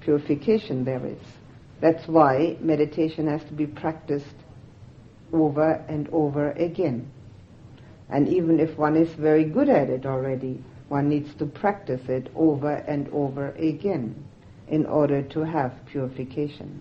[0.00, 1.20] purification there is.
[1.80, 4.34] That's why meditation has to be practiced
[5.32, 7.10] over and over again.
[8.08, 10.62] And even if one is very good at it already,
[10.94, 14.14] one needs to practice it over and over again
[14.68, 16.80] in order to have purification.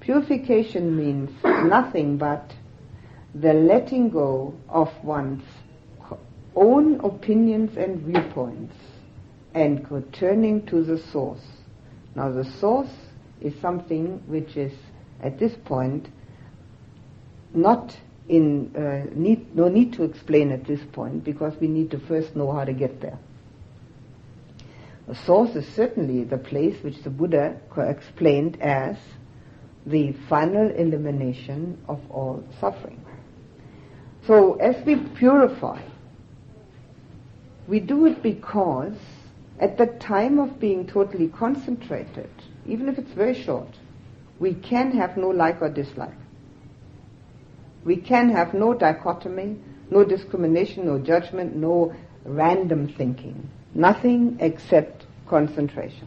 [0.00, 2.54] Purification means nothing but
[3.34, 5.44] the letting go of one's
[6.56, 8.74] own opinions and viewpoints
[9.52, 11.46] and turning to the source.
[12.14, 12.94] Now the source
[13.42, 14.72] is something which is
[15.20, 16.08] at this point
[17.52, 17.94] not
[18.30, 22.34] in uh, need, no need to explain at this point because we need to first
[22.34, 23.18] know how to get there.
[25.06, 28.96] The source is certainly the place which the Buddha explained as
[29.84, 33.04] the final elimination of all suffering.
[34.26, 35.82] So as we purify,
[37.66, 38.96] we do it because
[39.58, 42.30] at the time of being totally concentrated,
[42.66, 43.68] even if it's very short,
[44.38, 46.14] we can have no like or dislike.
[47.84, 49.56] We can have no dichotomy,
[49.90, 51.92] no discrimination, no judgment, no
[52.24, 53.48] random thinking.
[53.74, 56.06] Nothing except concentration.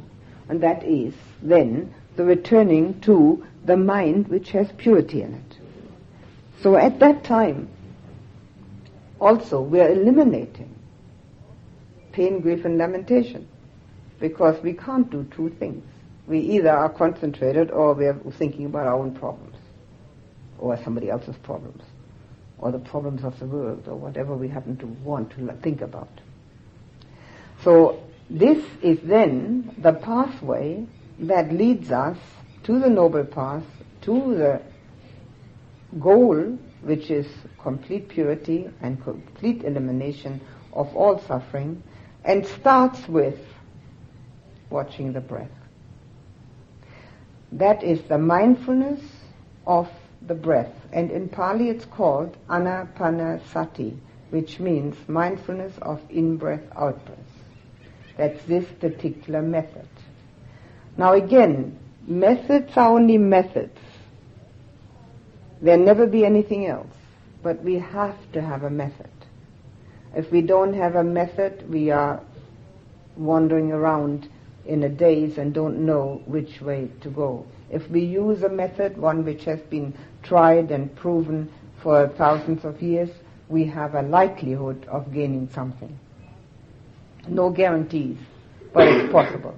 [0.49, 5.58] And that is then the returning to the mind which has purity in it.
[6.62, 7.67] So at that time,
[9.19, 10.73] also we are eliminating
[12.12, 13.47] pain, grief, and lamentation
[14.19, 15.84] because we can't do two things.
[16.28, 19.58] We either are concentrated or we are thinking about our own problems
[20.58, 21.84] or somebody else's problems
[22.58, 26.10] or the problems of the world or whatever we happen to want to think about.
[27.65, 30.86] So this is then the pathway
[31.17, 32.17] that leads us
[32.65, 33.63] to the noble path,
[34.01, 34.62] to the
[35.99, 37.25] goal which is
[37.60, 40.41] complete purity and complete elimination
[40.73, 41.82] of all suffering
[42.23, 43.39] and starts with
[44.69, 45.49] watching the breath.
[47.51, 49.01] That is the mindfulness
[49.65, 49.89] of
[50.21, 50.73] the breath.
[50.93, 53.97] And in Pali it's called anapanasati,
[54.30, 57.24] which means mindfulness of in-breath, out-breath.
[58.17, 59.88] That's this particular method.
[60.97, 63.78] Now again, methods are only methods.
[65.62, 66.88] There'll never be anything else.
[67.43, 69.10] But we have to have a method.
[70.15, 72.21] If we don't have a method, we are
[73.17, 74.30] wandering around
[74.65, 77.45] in a daze and don't know which way to go.
[77.69, 81.51] If we use a method, one which has been tried and proven
[81.84, 83.10] for thousands of years,
[83.47, 85.99] we have a likelihood of gaining something.
[87.27, 88.17] No guarantees,
[88.73, 89.55] but it's possible.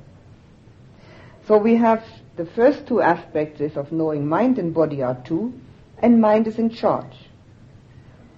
[1.47, 2.03] So we have
[2.35, 5.53] the first two aspects is of knowing mind and body are two,
[5.99, 7.15] and mind is in charge.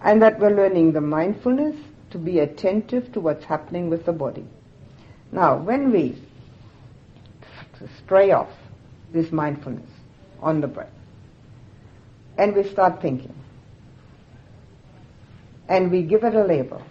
[0.01, 1.75] And that we're learning the mindfulness
[2.11, 4.45] to be attentive to what's happening with the body.
[5.31, 6.21] Now, when we
[8.03, 8.51] stray off
[9.13, 9.89] this mindfulness
[10.41, 10.93] on the breath,
[12.37, 13.35] and we start thinking,
[15.67, 16.81] and we give it a label,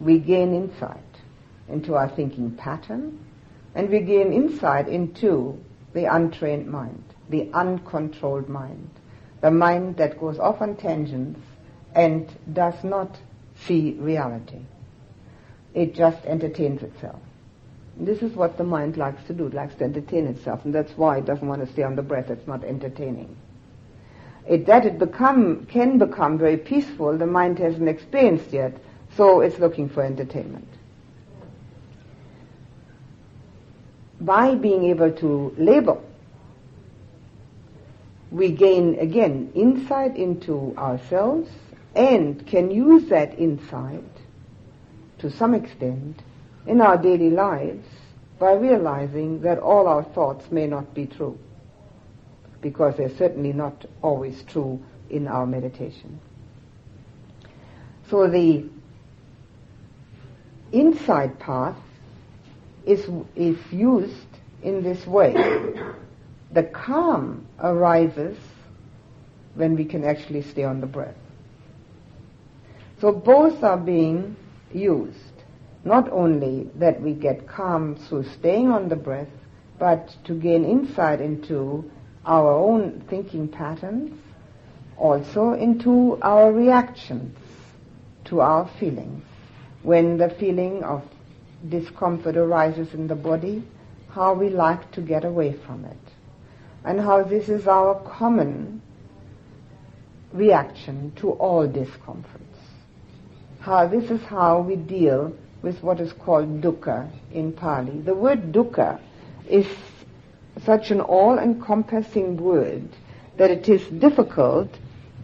[0.00, 0.98] we gain insight
[1.72, 3.18] into our thinking pattern,
[3.74, 5.58] and we gain insight into
[5.92, 8.90] the untrained mind, the uncontrolled mind,
[9.40, 11.40] the mind that goes off on tangents
[11.94, 13.18] and does not
[13.54, 14.60] see reality.
[15.74, 17.20] It just entertains itself.
[17.96, 19.46] This is what the mind likes to do.
[19.46, 22.02] It likes to entertain itself, and that's why it doesn't want to stay on the
[22.02, 22.30] breath.
[22.30, 23.36] It's not entertaining.
[24.48, 28.76] It, that it become can become very peaceful, the mind hasn't experienced yet,
[29.16, 30.68] so it's looking for entertainment.
[34.22, 36.04] By being able to label,
[38.30, 41.50] we gain again insight into ourselves
[41.96, 44.04] and can use that insight
[45.18, 46.22] to some extent
[46.66, 47.86] in our daily lives
[48.38, 51.38] by realizing that all our thoughts may not be true
[52.60, 56.20] because they're certainly not always true in our meditation.
[58.08, 58.64] So the
[60.70, 61.76] insight path
[62.86, 64.26] is, is used
[64.62, 65.34] in this way.
[66.52, 68.36] The calm arises
[69.54, 71.16] when we can actually stay on the breath.
[73.00, 74.36] So both are being
[74.72, 75.18] used.
[75.84, 79.28] Not only that we get calm through staying on the breath,
[79.78, 81.90] but to gain insight into
[82.24, 84.16] our own thinking patterns,
[84.96, 87.36] also into our reactions
[88.26, 89.24] to our feelings.
[89.82, 91.02] When the feeling of
[91.68, 93.62] discomfort arises in the body,
[94.10, 95.98] how we like to get away from it,
[96.84, 98.82] and how this is our common
[100.32, 102.38] reaction to all discomforts.
[103.60, 105.32] How this is how we deal
[105.62, 108.00] with what is called dukkha in Pali.
[108.00, 109.00] The word dukkha
[109.48, 109.66] is
[110.64, 112.88] such an all-encompassing word
[113.36, 114.68] that it is difficult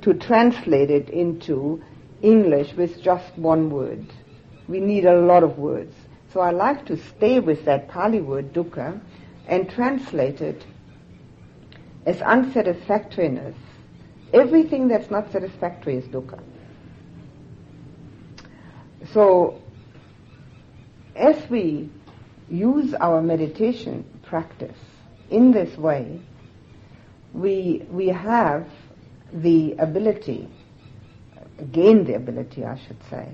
[0.02, 1.82] to translate it into
[2.22, 4.06] English with just one word.
[4.68, 5.94] We need a lot of words.
[6.32, 9.00] So I like to stay with that Pali word dukkha
[9.46, 10.64] and translate it
[12.04, 13.54] as unsatisfactoriness.
[14.32, 16.40] Everything that's not satisfactory is dukkha.
[19.12, 19.60] So
[21.16, 21.88] as we
[22.50, 24.78] use our meditation practice
[25.30, 26.20] in this way,
[27.32, 28.66] we, we have
[29.32, 30.48] the ability,
[31.72, 33.28] gain the ability, I should say,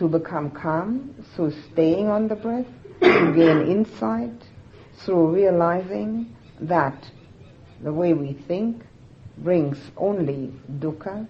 [0.00, 2.66] to become calm through staying on the breath,
[3.02, 4.32] to gain insight
[5.04, 7.06] through realizing that
[7.82, 8.82] the way we think
[9.36, 11.28] brings only dukkha.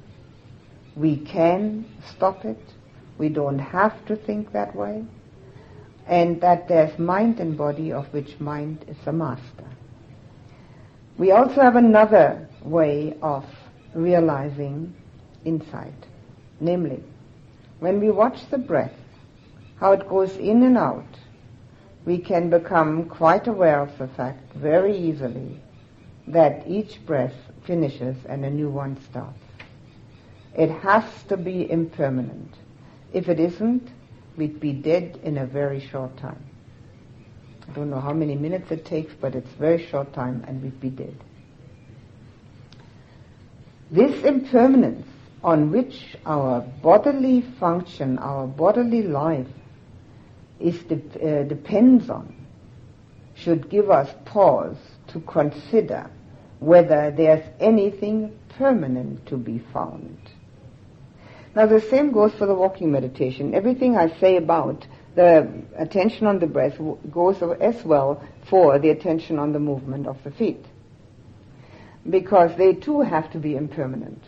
[0.94, 2.60] We can stop it.
[3.18, 5.04] We don't have to think that way.
[6.06, 9.66] And that there's mind and body of which mind is the master.
[11.18, 13.44] We also have another way of
[13.94, 14.94] realizing
[15.44, 16.06] insight,
[16.60, 17.02] namely,
[17.80, 18.92] when we watch the breath,
[19.78, 21.06] how it goes in and out,
[22.04, 25.58] we can become quite aware of the fact very easily
[26.28, 29.42] that each breath finishes and a new one starts.
[30.56, 32.54] It has to be impermanent.
[33.12, 33.88] If it isn't,
[34.36, 36.42] we'd be dead in a very short time.
[37.68, 40.80] I don't know how many minutes it takes, but it's very short time and we'd
[40.80, 41.16] be dead.
[43.90, 45.06] This impermanence
[45.42, 49.46] on which our bodily function, our bodily life
[50.58, 52.34] is de- uh, depends on
[53.34, 54.76] should give us pause
[55.08, 56.10] to consider
[56.58, 60.18] whether there's anything permanent to be found.
[61.54, 63.54] Now the same goes for the walking meditation.
[63.54, 66.78] Everything I say about the attention on the breath
[67.10, 70.64] goes as well for the attention on the movement of the feet.
[72.08, 74.22] Because they too have to be impermanent.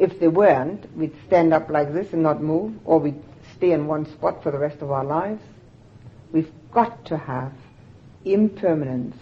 [0.00, 3.22] If they weren't, we'd stand up like this and not move, or we'd
[3.54, 5.42] stay in one spot for the rest of our lives.
[6.32, 7.52] We've got to have
[8.24, 9.16] impermanence,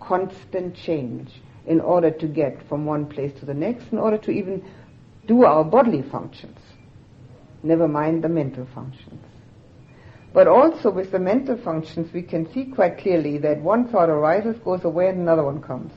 [0.00, 1.30] constant change,
[1.66, 4.64] in order to get from one place to the next, in order to even
[5.26, 6.58] do our bodily functions
[7.62, 9.24] never mind the mental functions.
[10.32, 14.56] But also with the mental functions, we can see quite clearly that one thought arises,
[14.58, 15.92] goes away, and another one comes.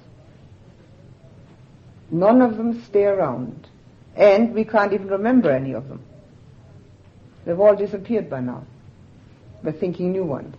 [2.09, 3.69] None of them stay around.
[4.15, 6.01] And we can't even remember any of them.
[7.45, 8.63] They've all disappeared by now.
[9.63, 10.55] We're thinking new ones.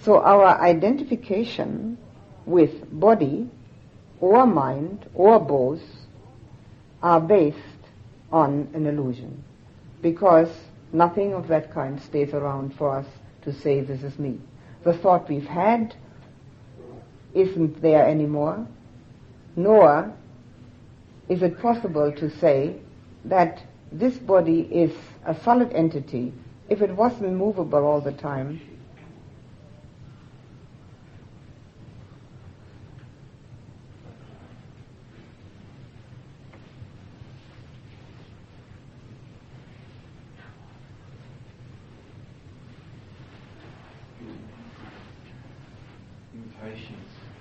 [0.00, 1.98] So our identification
[2.46, 3.48] with body
[4.20, 5.82] or mind or both
[7.02, 7.58] are based
[8.30, 9.42] on an illusion
[10.02, 10.50] because
[10.92, 13.06] nothing of that kind stays around for us
[13.42, 14.38] to say this is me.
[14.82, 15.94] The thought we've had
[17.32, 18.66] isn't there anymore,
[19.56, 20.12] nor
[21.28, 22.76] is it possible to say
[23.24, 23.62] that
[23.92, 24.92] this body is
[25.24, 26.32] a solid entity.
[26.68, 28.60] If it wasn't movable all the time,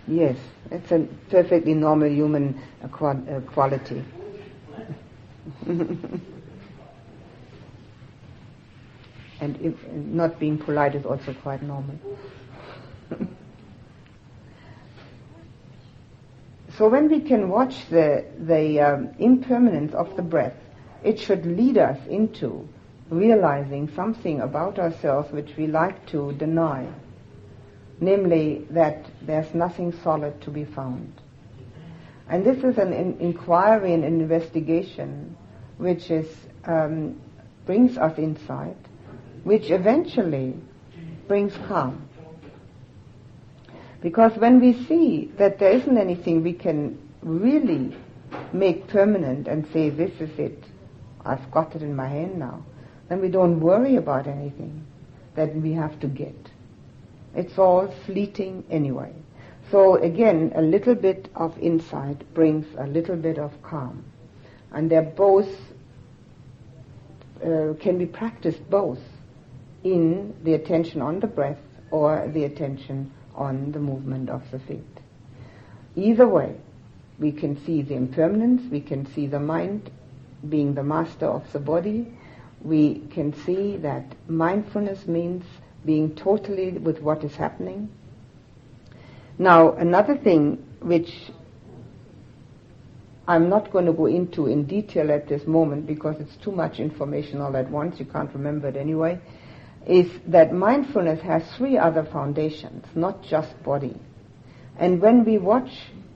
[0.05, 0.37] Yes,
[0.73, 4.03] it's a perfectly normal human uh, quality.
[9.39, 11.95] and if, not being polite is also quite normal.
[16.77, 20.57] so when we can watch the, the um, impermanence of the breath,
[21.03, 22.67] it should lead us into
[23.11, 26.87] realizing something about ourselves which we like to deny
[28.03, 31.13] namely that there's nothing solid to be found.
[32.29, 35.35] And this is an in- inquiry and investigation
[35.77, 36.27] which is,
[36.65, 37.19] um,
[37.65, 38.77] brings us insight,
[39.43, 40.55] which eventually
[41.27, 42.07] brings calm.
[44.01, 47.95] Because when we see that there isn't anything we can really
[48.51, 50.63] make permanent and say, this is it,
[51.25, 52.63] I've got it in my hand now,
[53.07, 54.85] then we don't worry about anything
[55.35, 56.35] that we have to get.
[57.35, 59.13] It's all fleeting anyway.
[59.71, 64.03] So again, a little bit of insight brings a little bit of calm.
[64.71, 65.49] And they're both,
[67.43, 68.99] uh, can be practiced both
[69.83, 71.61] in the attention on the breath
[71.91, 74.83] or the attention on the movement of the feet.
[75.95, 76.55] Either way,
[77.19, 79.91] we can see the impermanence, we can see the mind
[80.49, 82.11] being the master of the body,
[82.61, 85.45] we can see that mindfulness means
[85.85, 87.89] being totally with what is happening.
[89.37, 91.31] Now, another thing which
[93.27, 96.79] I'm not going to go into in detail at this moment because it's too much
[96.79, 99.19] information all at once, you can't remember it anyway,
[99.87, 103.97] is that mindfulness has three other foundations, not just body.
[104.77, 105.71] And when we watch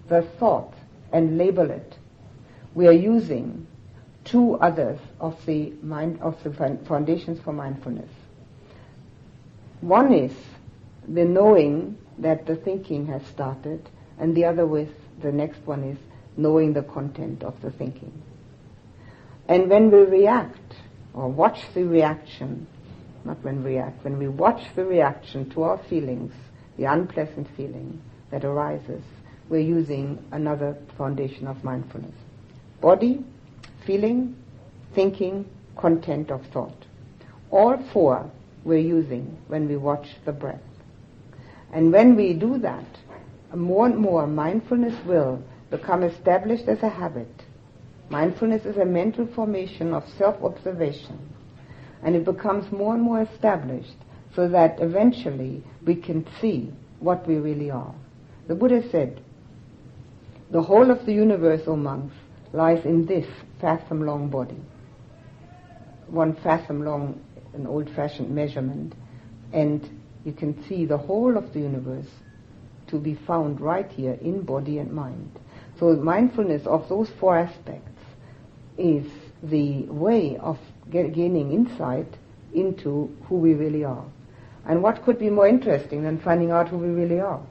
[0.09, 0.73] the thought
[1.11, 1.97] and label it,
[2.75, 3.67] we are using
[4.23, 6.51] two others of the mind of the
[6.85, 8.09] foundations for mindfulness.
[9.81, 10.33] One is
[11.07, 14.89] the knowing that the thinking has started, and the other with
[15.21, 15.97] the next one is
[16.35, 18.11] knowing the content of the thinking.
[19.47, 20.75] And when we react
[21.13, 22.67] or watch the reaction,
[23.23, 26.33] not when we react, when we watch the reaction to our feelings,
[26.77, 28.01] the unpleasant feeling
[28.31, 29.03] that arises,
[29.49, 32.15] we're using another foundation of mindfulness.
[32.81, 33.23] Body,
[33.85, 34.35] feeling,
[34.93, 35.45] thinking,
[35.77, 36.85] content of thought.
[37.49, 38.29] All four
[38.67, 40.61] we're using when we watch the breath.
[41.71, 42.85] And when we do that,
[43.55, 45.41] more and more mindfulness will
[45.71, 47.43] become established as a habit.
[48.09, 51.17] Mindfulness is a mental formation of self-observation.
[52.03, 53.95] And it becomes more and more established
[54.35, 57.95] so that eventually we can see what we really are.
[58.47, 59.21] The Buddha said,
[60.51, 62.15] the whole of the universe, O monks,
[62.53, 63.25] lies in this
[63.59, 64.59] fathom long body.
[66.07, 67.21] One fathom long,
[67.57, 68.93] an old fashioned measurement,
[69.51, 69.89] and
[70.23, 72.07] you can see the whole of the universe
[72.87, 75.31] to be found right here in body and mind.
[75.79, 78.01] So mindfulness of those four aspects
[78.77, 79.05] is
[79.43, 80.57] the way of
[80.91, 82.07] get, gaining insight
[82.53, 84.05] into who we really are.
[84.65, 87.41] And what could be more interesting than finding out who we really are?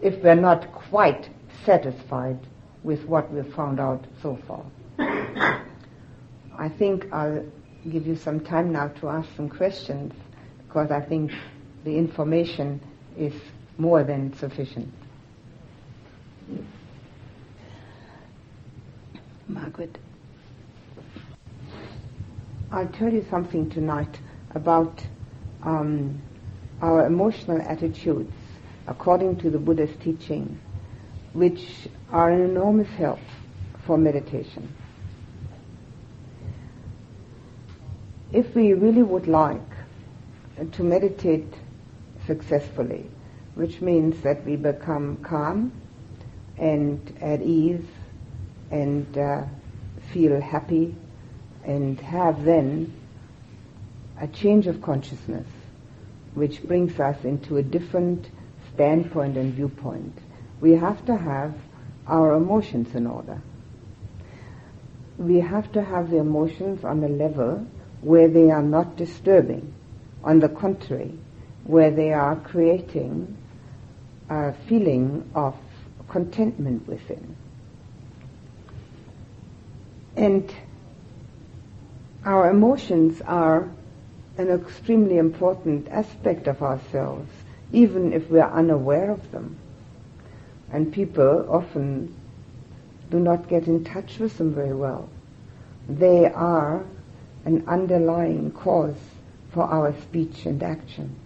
[0.00, 1.28] If we're not quite
[1.66, 2.38] satisfied
[2.82, 4.64] with what we've found out so far.
[6.58, 7.44] I think I'll
[7.88, 10.12] give you some time now to ask some questions
[10.66, 11.32] because I think
[11.84, 12.80] the information
[13.16, 13.32] is
[13.78, 14.92] more than sufficient.
[19.48, 19.96] Margaret.
[22.70, 24.18] I'll tell you something tonight
[24.54, 25.02] about
[25.64, 26.20] um,
[26.80, 28.32] our emotional attitudes
[28.86, 30.60] according to the Buddha's teaching
[31.32, 33.18] which are an enormous help
[33.86, 34.72] for meditation.
[38.32, 39.60] If we really would like
[40.72, 41.52] to meditate
[42.26, 43.06] successfully,
[43.54, 45.72] which means that we become calm
[46.56, 47.84] and at ease
[48.70, 49.44] and uh,
[50.12, 50.94] feel happy
[51.64, 52.92] and have then
[54.20, 55.46] a change of consciousness
[56.34, 58.28] which brings us into a different
[58.72, 60.16] standpoint and viewpoint
[60.60, 61.54] we have to have
[62.06, 63.40] our emotions in order.
[65.18, 67.66] We have to have the emotions on a level
[68.02, 69.74] where they are not disturbing.
[70.22, 71.18] On the contrary,
[71.64, 73.36] where they are creating
[74.28, 75.56] a feeling of
[76.08, 77.36] contentment within.
[80.16, 80.54] And
[82.24, 83.68] our emotions are
[84.36, 87.30] an extremely important aspect of ourselves,
[87.72, 89.56] even if we are unaware of them
[90.72, 92.14] and people often
[93.10, 95.08] do not get in touch with them very well.
[95.88, 96.84] They are
[97.44, 98.98] an underlying cause
[99.52, 101.16] for our speech and action.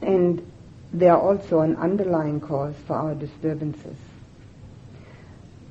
[0.00, 0.50] And
[0.92, 3.96] they are also an underlying cause for our disturbances.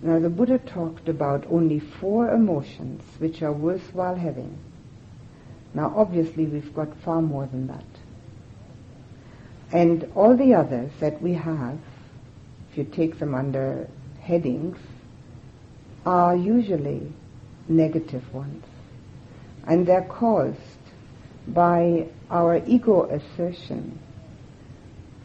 [0.02, 4.58] Now the Buddha talked about only four emotions which are worthwhile having.
[5.74, 7.86] Now obviously we've got far more than that.
[9.72, 11.80] And all the others that we have
[12.78, 13.88] if you take them under
[14.22, 14.78] headings,
[16.06, 17.12] are usually
[17.68, 18.64] negative ones.
[19.68, 20.58] And they're caused
[21.48, 24.00] by our ego assertion,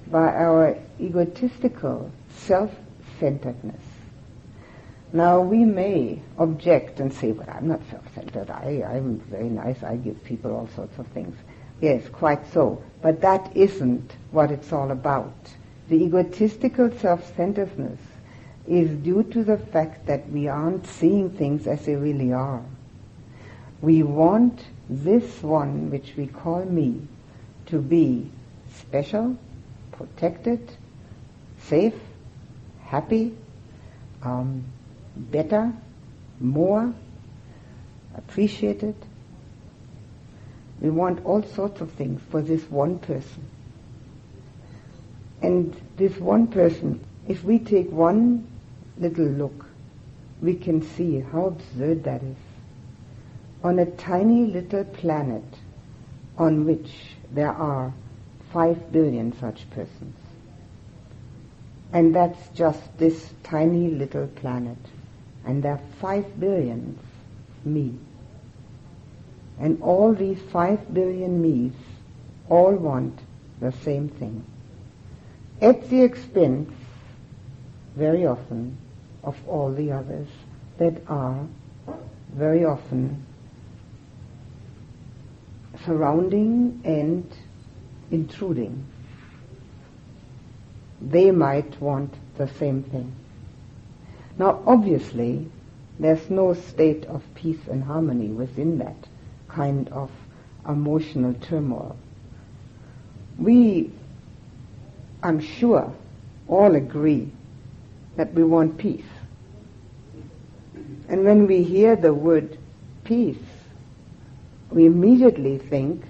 [0.08, 3.82] by our egotistical self-centeredness.
[5.12, 9.96] Now we may object and say, but I'm not self-centered, I, I'm very nice, I
[9.96, 11.36] give people all sorts of things.
[11.80, 12.82] Yes, quite so.
[13.02, 15.34] But that isn't what it's all about.
[15.88, 17.98] The egotistical self-centeredness
[18.66, 22.64] is due to the fact that we aren't seeing things as they really are.
[23.82, 27.02] We want this one, which we call me,
[27.66, 28.30] to be
[28.76, 29.36] special,
[29.90, 30.70] protected,
[31.58, 31.98] safe,
[32.84, 33.36] happy,
[34.22, 34.64] um,
[35.16, 35.72] better,
[36.38, 36.94] more,
[38.14, 38.94] appreciated.
[40.80, 43.48] We want all sorts of things for this one person.
[45.40, 48.46] And this one person, if we take one
[48.96, 49.66] little look,
[50.40, 52.51] we can see how absurd that is.
[53.64, 55.44] On a tiny little planet
[56.36, 56.90] on which
[57.30, 57.92] there are
[58.52, 60.16] five billion such persons.
[61.92, 64.78] And that's just this tiny little planet.
[65.44, 66.98] And there are five billions
[67.64, 67.98] me.
[69.60, 71.74] And all these five billion me's
[72.48, 73.18] all want
[73.60, 74.44] the same thing.
[75.60, 76.72] At the expense,
[77.94, 78.76] very often,
[79.22, 80.28] of all the others
[80.78, 81.46] that are
[82.34, 83.24] very often
[85.84, 87.30] surrounding and
[88.10, 88.86] intruding.
[91.00, 93.12] They might want the same thing.
[94.38, 95.50] Now, obviously,
[95.98, 98.96] there's no state of peace and harmony within that
[99.48, 100.10] kind of
[100.68, 101.96] emotional turmoil.
[103.38, 103.90] We,
[105.22, 105.92] I'm sure,
[106.48, 107.30] all agree
[108.16, 109.04] that we want peace.
[111.08, 112.58] And when we hear the word
[113.04, 113.36] peace,
[114.74, 116.04] we immediately think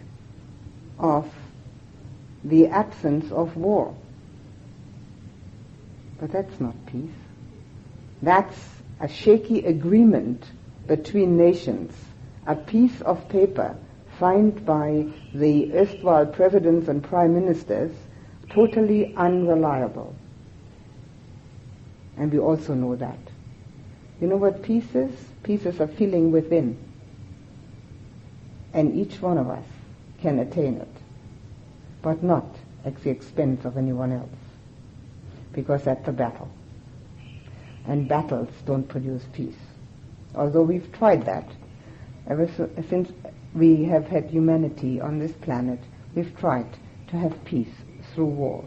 [0.99, 1.29] of
[2.45, 3.95] the absence of war.
[6.21, 7.11] But that's not peace.
[8.21, 8.57] That's
[9.01, 10.45] a shaky agreement
[10.87, 11.93] between nations,
[12.47, 13.77] a piece of paper
[14.19, 17.91] signed by the erstwhile presidents and prime ministers,
[18.51, 20.15] totally unreliable.
[22.17, 23.19] And we also know that.
[24.21, 25.11] You know what peace is?
[25.43, 26.79] Peace is a feeling within.
[28.75, 29.65] And each one of us
[30.21, 30.97] can attain it,
[32.01, 32.47] but not
[32.85, 34.29] at the expense of anyone else,
[35.53, 36.49] because that's a battle.
[37.87, 39.57] And battles don't produce peace.
[40.35, 41.49] Although we've tried that.
[42.29, 43.13] Ever so, since
[43.55, 45.81] we have had humanity on this planet,
[46.15, 47.75] we've tried to have peace
[48.15, 48.65] through war.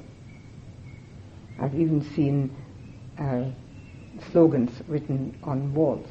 [1.60, 2.56] I've even seen
[3.18, 3.46] uh,
[4.32, 6.08] slogans written on walls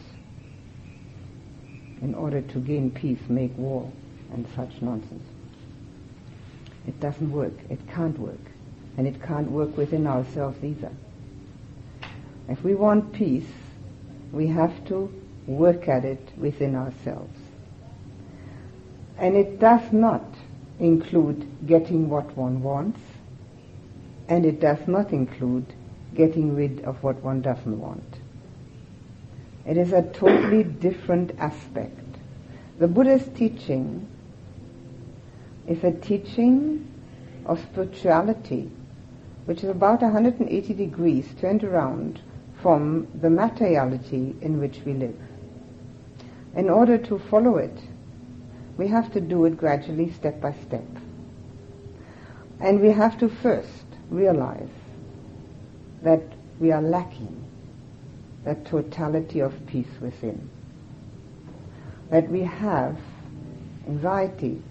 [2.04, 3.90] in order to gain peace, make war,
[4.34, 5.24] and such nonsense.
[6.86, 7.54] It doesn't work.
[7.70, 8.44] It can't work.
[8.98, 10.92] And it can't work within ourselves either.
[12.46, 13.48] If we want peace,
[14.32, 15.10] we have to
[15.46, 17.38] work at it within ourselves.
[19.16, 20.24] And it does not
[20.78, 23.00] include getting what one wants,
[24.28, 25.72] and it does not include
[26.14, 28.13] getting rid of what one doesn't want.
[29.66, 31.98] It is a totally different aspect.
[32.78, 34.06] The Buddha's teaching
[35.66, 36.86] is a teaching
[37.46, 38.70] of spirituality,
[39.46, 42.20] which is about 180 degrees turned around
[42.60, 45.16] from the materiality in which we live.
[46.56, 47.78] In order to follow it,
[48.76, 50.86] we have to do it gradually, step by step.
[52.60, 54.68] And we have to first realize
[56.02, 56.22] that
[56.58, 57.43] we are lacking
[58.44, 60.50] that totality of peace within.
[62.10, 62.98] That we have
[63.86, 64.62] anxiety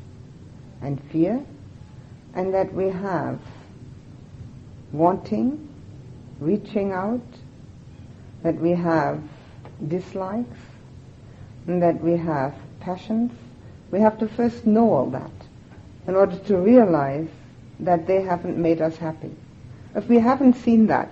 [0.82, 1.44] and fear,
[2.36, 3.40] and that we have
[4.92, 5.70] wanting,
[6.40, 7.22] reaching out,
[8.44, 9.22] that we have
[9.88, 10.60] dislikes,
[11.68, 13.32] and that we have passions.
[13.92, 15.32] We have to first know all that
[16.08, 17.30] in order to realize
[17.80, 19.36] that they haven't made us happy.
[19.96, 21.10] If we haven't seen that,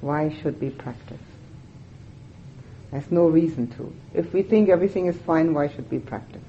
[0.00, 1.18] why should we practice?
[2.90, 3.92] There's no reason to.
[4.14, 6.42] If we think everything is fine, why should we practice?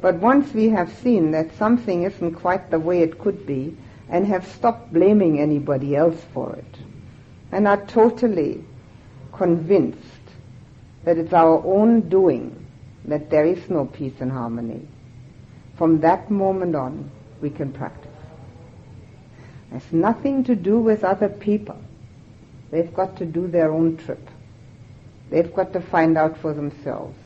[0.00, 3.76] But once we have seen that something isn't quite the way it could be,
[4.08, 6.78] and have stopped blaming anybody else for it,
[7.50, 8.64] and are totally
[9.32, 9.98] convinced
[11.04, 12.66] that it's our own doing
[13.04, 14.86] that there is no peace and harmony,
[15.76, 18.10] from that moment on, we can practice.
[19.72, 21.78] It's nothing to do with other people.
[22.70, 24.28] They've got to do their own trip.
[25.30, 27.16] They've got to find out for themselves.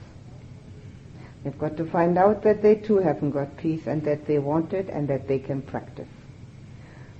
[1.42, 4.72] They've got to find out that they too haven't got peace and that they want
[4.72, 6.08] it and that they can practice.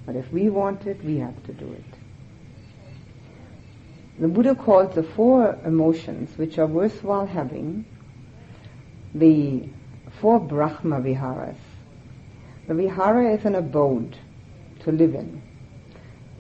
[0.05, 1.85] But if we want it, we have to do it.
[4.19, 7.87] The Buddha calls the four emotions which are worthwhile having
[9.15, 9.67] the
[10.21, 11.57] four Brahma Viharas.
[12.69, 14.19] The Vihara is an abode
[14.81, 15.43] to live in.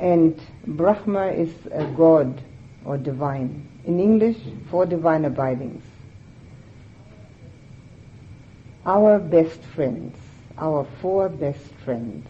[0.00, 2.40] And Brahma is a god
[2.86, 3.68] or divine.
[3.84, 4.38] In English,
[4.70, 5.84] four divine abidings.
[8.86, 10.16] Our best friends,
[10.56, 12.26] our four best friends.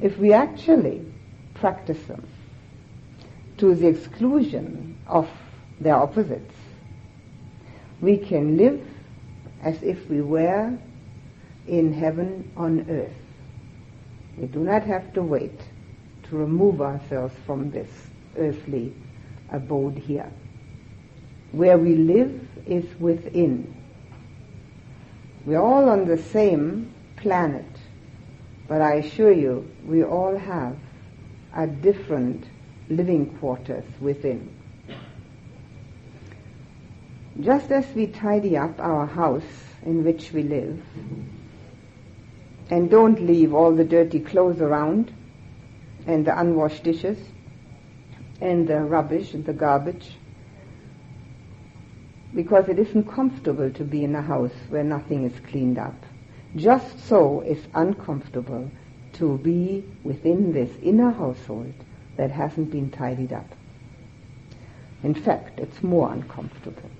[0.00, 1.04] If we actually
[1.54, 2.24] practice them
[3.58, 5.28] to the exclusion of
[5.80, 6.54] their opposites,
[8.00, 8.86] we can live
[9.62, 10.78] as if we were
[11.66, 13.18] in heaven on earth.
[14.38, 15.58] We do not have to wait
[16.28, 17.88] to remove ourselves from this
[18.36, 18.92] earthly
[19.50, 20.30] abode here.
[21.52, 23.74] Where we live is within.
[25.44, 27.66] We're all on the same planet,
[28.66, 30.76] but I assure you, we all have
[31.54, 32.44] a different
[32.88, 34.52] living quarters within.
[37.40, 39.42] Just as we tidy up our house
[39.84, 40.82] in which we live,
[42.70, 45.12] and don't leave all the dirty clothes around,
[46.06, 47.18] and the unwashed dishes,
[48.40, 50.10] and the rubbish and the garbage,
[52.34, 55.94] because it isn't comfortable to be in a house where nothing is cleaned up.
[56.54, 58.70] Just so it's uncomfortable
[59.14, 61.72] to be within this inner household
[62.16, 63.48] that hasn't been tidied up.
[65.02, 66.90] In fact, it's more uncomfortable.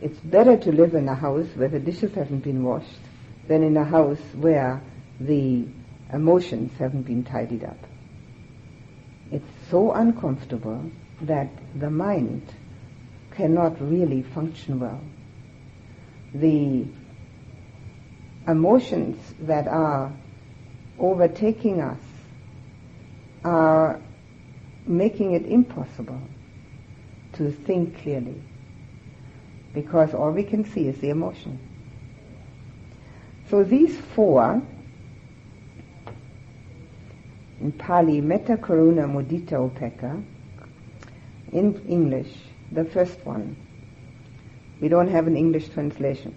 [0.00, 3.00] It's better to live in a house where the dishes haven't been washed
[3.48, 4.80] than in a house where
[5.20, 5.66] the
[6.12, 7.78] emotions haven't been tidied up.
[9.30, 10.90] It's so uncomfortable
[11.22, 12.42] that the mind
[13.32, 15.00] cannot really function well.
[16.34, 16.86] The
[18.46, 20.12] emotions that are
[20.98, 22.00] overtaking us
[23.44, 24.00] are
[24.86, 26.20] making it impossible
[27.34, 28.42] to think clearly
[29.74, 31.58] because all we can see is the emotion.
[33.50, 34.62] So these four,
[37.60, 40.22] in Pali, Metta, Karuna, Mudita, Upekkha,
[41.52, 42.32] in English,
[42.72, 43.56] the first one,
[44.80, 46.34] we don't have an English translation.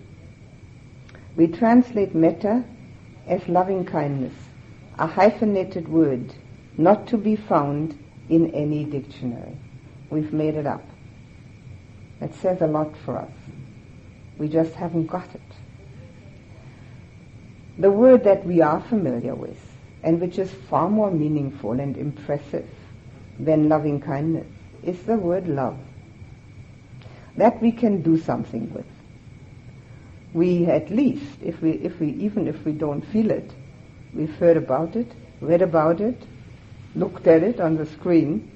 [1.36, 2.63] We translate metta
[3.28, 4.34] as loving kindness,
[4.97, 6.34] a hyphenated word
[6.78, 7.97] not to be found
[8.30, 9.57] in any dictionary.
[10.09, 10.84] We've made it up.
[12.19, 13.32] That says a lot for us.
[14.38, 15.41] We just haven't got it.
[17.78, 19.59] The word that we are familiar with,
[20.04, 22.68] and which is far more meaningful and impressive
[23.39, 24.47] than loving kindness,
[24.84, 25.78] is the word love.
[27.38, 28.86] That we can do something with
[30.34, 33.52] we at least, if we, if we, even if we don't feel it,
[34.14, 36.22] we've heard about it, read about it,
[36.95, 38.49] looked at it on the screen,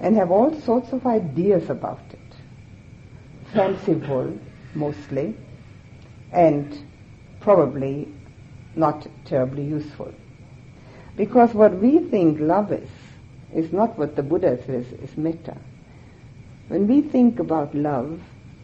[0.00, 2.18] and have all sorts of ideas about it.
[3.52, 4.38] Fanciful,
[4.74, 5.36] mostly,
[6.32, 6.78] and
[7.40, 8.08] probably
[8.76, 10.12] not terribly useful.
[11.20, 12.88] Because what we think love is,
[13.54, 15.54] is not what the Buddha says is metta.
[16.68, 18.22] When we think about love,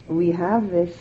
[0.09, 0.97] we have this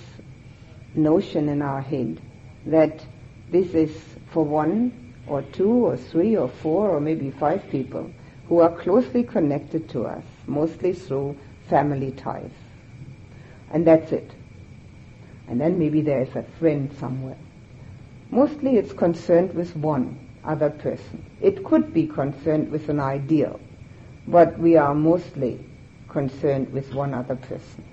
[0.96, 2.20] notion in our head
[2.66, 3.06] that
[3.54, 3.96] this is
[4.34, 8.12] for one or two or three or four or maybe five people
[8.50, 11.38] who are closely connected to us, mostly through
[11.70, 12.52] family ties.
[13.72, 14.30] And that's it.
[15.48, 17.38] And then maybe there is a friend somewhere.
[18.30, 21.26] Mostly it's concerned with one other person.
[21.42, 23.60] It could be concerned with an ideal,
[24.28, 25.64] but we are mostly
[26.10, 27.84] concerned with one other person.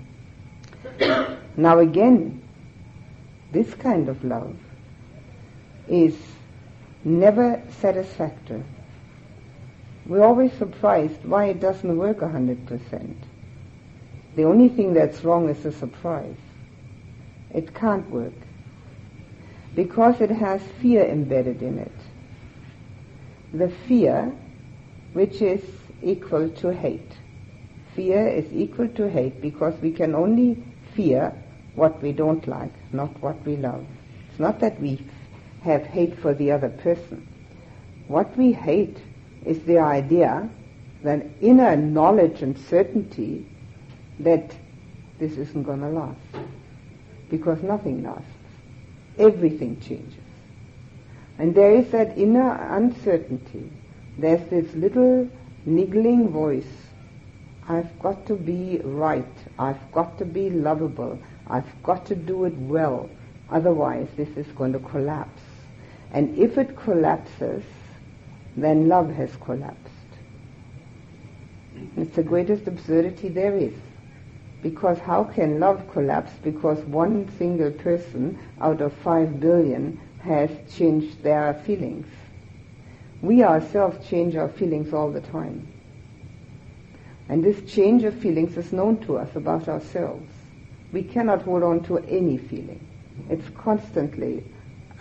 [1.57, 2.41] now again,
[3.51, 4.55] this kind of love
[5.87, 6.17] is
[7.03, 8.63] never satisfactory.
[10.05, 13.17] We're always surprised why it doesn't work a hundred percent.
[14.35, 16.35] The only thing that's wrong is the surprise.
[17.53, 18.33] It can't work
[19.75, 21.91] because it has fear embedded in it.
[23.53, 24.31] The fear
[25.13, 25.61] which is
[26.01, 27.11] equal to hate.
[27.95, 30.63] Fear is equal to hate because we can only
[30.95, 31.33] fear
[31.75, 33.85] what we don't like, not what we love.
[34.29, 35.05] It's not that we
[35.63, 37.27] have hate for the other person.
[38.07, 38.97] What we hate
[39.45, 40.49] is the idea,
[41.03, 43.45] that inner knowledge and certainty
[44.19, 44.55] that
[45.19, 46.17] this isn't going to last.
[47.29, 48.25] Because nothing lasts.
[49.17, 50.22] Everything changes.
[51.37, 53.71] And there is that inner uncertainty.
[54.17, 55.29] There's this little
[55.65, 56.71] niggling voice.
[57.67, 59.25] I've got to be right.
[59.57, 61.19] I've got to be lovable.
[61.47, 63.09] I've got to do it well,
[63.49, 65.41] otherwise this is going to collapse.
[66.11, 67.63] And if it collapses,
[68.55, 69.79] then love has collapsed.
[71.97, 73.73] It's the greatest absurdity there is.
[74.61, 81.21] Because how can love collapse because one single person out of five billion has changed
[81.23, 82.07] their feelings?
[83.21, 85.67] We ourselves change our feelings all the time.
[87.29, 90.29] And this change of feelings is known to us about ourselves
[90.93, 92.79] we cannot hold on to any feeling.
[93.29, 94.45] It's constantly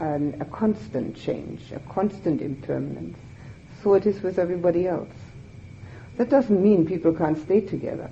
[0.00, 3.18] an, a constant change, a constant impermanence.
[3.82, 5.14] So it is with everybody else.
[6.16, 8.10] That doesn't mean people can't stay together.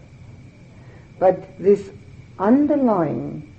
[1.18, 1.90] But this
[2.38, 3.49] underlying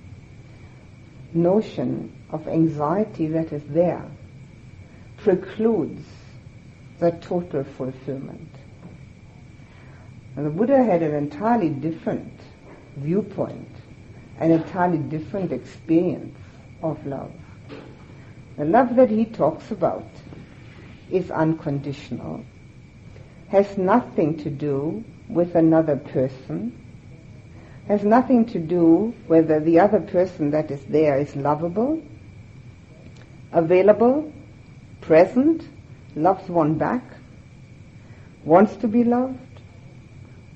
[1.33, 4.05] notion of anxiety that is there
[5.17, 6.05] precludes
[6.99, 8.49] the total fulfillment.
[10.35, 12.31] The Buddha had an entirely different
[12.97, 13.69] viewpoint,
[14.39, 16.37] an entirely different experience
[16.81, 17.31] of love.
[18.57, 20.07] The love that he talks about
[21.09, 22.45] is unconditional,
[23.49, 26.80] has nothing to do with another person,
[27.87, 32.01] has nothing to do whether the other person that is there is lovable,
[33.51, 34.31] available,
[35.01, 35.67] present,
[36.15, 37.03] loves one back,
[38.43, 39.37] wants to be loved,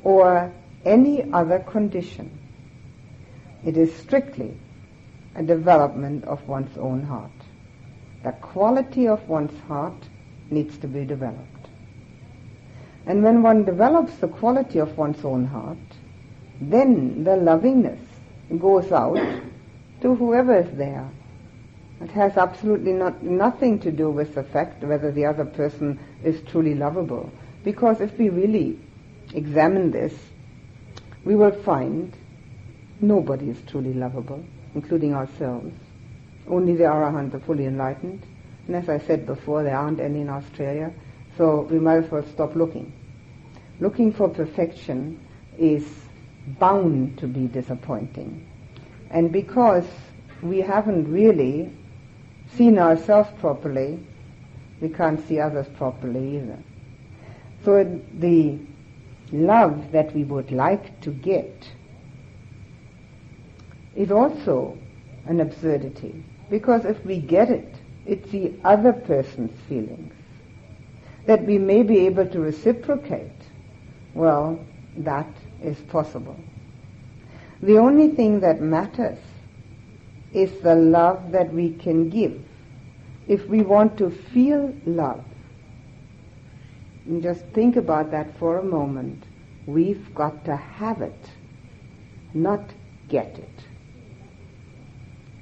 [0.04, 0.52] or
[0.86, 2.32] any other condition.
[3.66, 4.56] It is strictly
[5.36, 7.32] a development of one's own heart.
[8.24, 10.08] The quality of one's heart
[10.50, 11.68] needs to be developed.
[13.06, 15.78] And when one develops the quality of one's own heart,
[16.62, 18.00] then the lovingness
[18.60, 19.18] goes out
[20.02, 21.10] to whoever is there.
[22.02, 26.42] It has absolutely not, nothing to do with the fact whether the other person is
[26.50, 27.32] truly lovable.
[27.64, 28.78] Because if we really
[29.34, 30.14] examine this,
[31.24, 32.14] we will find
[33.02, 34.44] nobody is truly lovable,
[34.76, 35.74] including ourselves.
[36.48, 38.22] Only the arahants are fully enlightened.
[38.68, 40.94] And as I said before, there aren't any in Australia,
[41.38, 42.92] so we might as well stop looking.
[43.80, 45.20] Looking for perfection
[45.58, 46.05] is
[46.60, 48.46] bound to be disappointing.
[49.10, 49.86] And because
[50.42, 51.72] we haven't really
[52.56, 54.00] seen ourselves properly,
[54.82, 56.60] we can't see others properly either.
[57.64, 58.60] So the
[59.32, 61.68] love that we would like to get
[63.96, 64.78] is also
[65.26, 66.24] an absurdity.
[66.50, 67.74] Because if we get it,
[68.06, 70.14] it's the other person's feelings
[71.26, 73.32] that we may be able to reciprocate.
[74.14, 74.60] Well,
[74.98, 75.28] that
[75.66, 76.40] is possible.
[77.62, 79.20] The only thing that matters
[80.34, 82.42] is the love that we can give.
[83.28, 85.24] If we want to feel love,
[87.06, 89.24] and just think about that for a moment,
[89.66, 91.30] we've got to have it,
[92.34, 92.62] not
[93.08, 93.50] get it.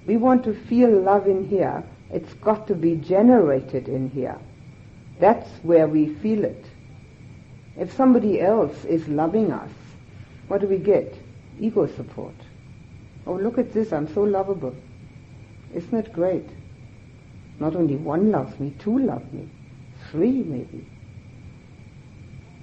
[0.05, 4.37] We want to feel love in here, it's got to be generated in here.
[5.19, 6.65] That's where we feel it.
[7.77, 9.71] If somebody else is loving us,
[10.53, 11.11] what do we get?
[11.59, 12.35] Ego support.
[13.25, 14.75] Oh, look at this, I'm so lovable.
[15.73, 16.47] Isn't it great?
[17.59, 19.49] Not only one loves me, two love me,
[20.11, 20.87] three maybe.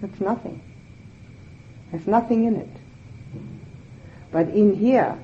[0.00, 0.62] That's nothing.
[1.90, 2.76] There's nothing in it.
[4.30, 5.18] But in here,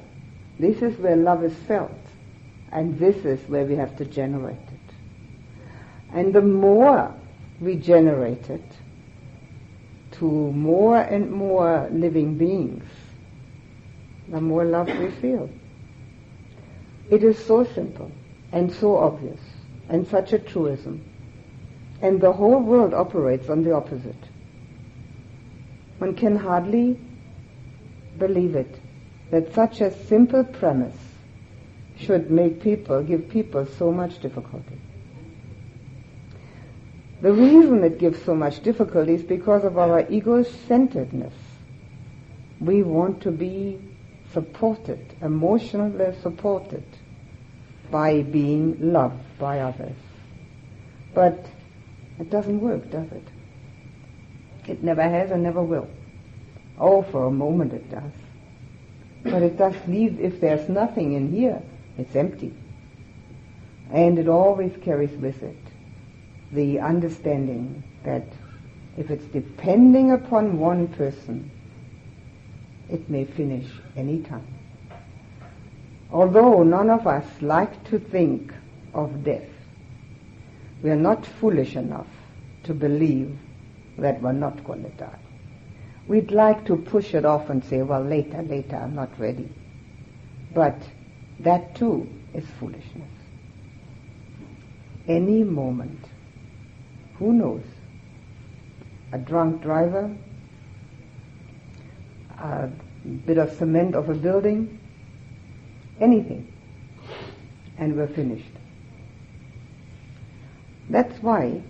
[0.58, 1.92] this is where love is felt.
[2.72, 4.94] And this is where we have to generate it.
[6.12, 7.14] And the more
[7.60, 8.64] we generate it
[10.18, 12.84] to more and more living beings,
[14.28, 15.50] the more love we feel.
[17.10, 18.10] It is so simple
[18.52, 19.40] and so obvious
[19.88, 21.04] and such a truism.
[22.02, 24.16] And the whole world operates on the opposite.
[25.98, 27.00] One can hardly
[28.18, 28.80] believe it
[29.30, 30.96] that such a simple premise
[31.98, 34.78] should make people, give people so much difficulty.
[37.26, 41.34] The reason it gives so much difficulty is because of our ego-centeredness.
[42.60, 43.80] We want to be
[44.32, 46.84] supported, emotionally supported
[47.90, 49.96] by being loved by others.
[51.14, 51.44] But
[52.20, 53.26] it doesn't work, does it?
[54.68, 55.88] It never has and never will.
[56.78, 58.12] Oh, for a moment it does.
[59.24, 61.60] But it does leave, if there's nothing in here,
[61.98, 62.54] it's empty.
[63.90, 65.65] And it always carries with it
[66.52, 68.26] the understanding that
[68.96, 71.50] if it's depending upon one person,
[72.88, 73.66] it may finish
[73.96, 74.46] any time.
[76.10, 78.52] Although none of us like to think
[78.94, 79.48] of death,
[80.82, 82.06] we are not foolish enough
[82.64, 83.36] to believe
[83.98, 85.18] that we're not going to die.
[86.06, 89.48] We'd like to push it off and say, well, later, later, I'm not ready.
[90.54, 90.80] But
[91.40, 93.10] that too is foolishness.
[95.08, 96.04] Any moment,
[97.18, 97.62] who knows?
[99.12, 100.14] A drunk driver,
[102.38, 102.68] a
[103.24, 104.78] bit of cement of a building,
[106.00, 106.52] anything,
[107.78, 108.52] and we're finished.
[110.90, 111.62] That's why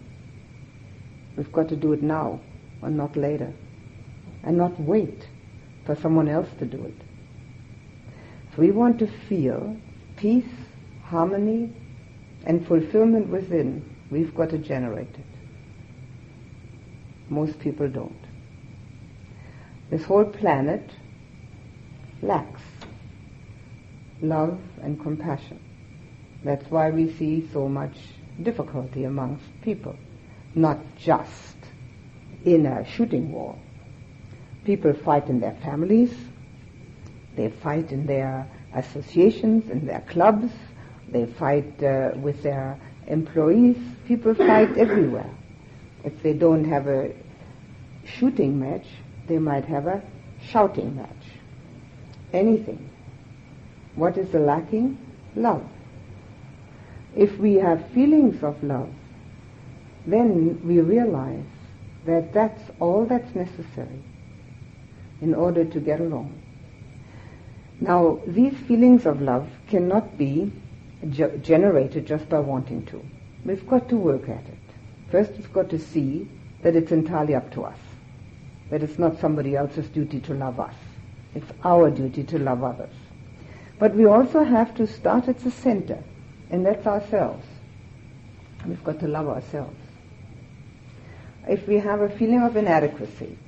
[1.37, 2.41] we've got to do it now
[2.83, 3.53] and not later,
[4.43, 5.27] and not wait
[5.85, 6.95] for someone else to do it.
[8.51, 9.77] If we want to feel
[10.17, 10.45] peace,
[11.05, 11.73] harmony,
[12.45, 15.26] and fulfillment within, we've got to generate it.
[17.29, 18.17] Most people don't.
[19.91, 20.91] This whole planet
[22.23, 22.63] lacks
[24.23, 25.61] love and compassion.
[26.45, 27.97] That's why we see so much
[28.43, 29.97] difficulty amongst people,
[30.55, 31.57] not just
[32.45, 33.59] in a shooting war.
[34.65, 36.15] People fight in their families,
[37.37, 40.51] they fight in their associations, in their clubs,
[41.09, 43.77] they fight uh, with their employees.
[44.07, 45.31] People fight everywhere.
[46.07, 47.13] If they don't have a
[48.05, 48.87] shooting match,
[49.27, 50.03] they might have a
[50.41, 51.27] shouting match.
[52.33, 52.89] Anything.
[53.97, 54.99] What is the lacking?
[55.35, 55.67] Love.
[57.17, 58.89] If we have feelings of love,
[60.07, 61.45] then we realize
[62.05, 64.01] that that's all that's necessary
[65.21, 66.41] in order to get along.
[67.81, 70.53] Now, these feelings of love cannot be
[71.11, 73.03] ge- generated just by wanting to.
[73.45, 74.66] We've got to work at it.
[75.11, 76.29] First, we've got to see
[76.63, 77.79] that it's entirely up to us,
[78.71, 80.75] that it's not somebody else's duty to love us.
[81.35, 82.95] It's our duty to love others.
[83.79, 86.03] But we also have to start at the center,
[86.51, 87.47] and that's ourselves.
[88.67, 89.77] We've got to love ourselves.
[91.47, 93.39] If we have a feeling of inadequacy,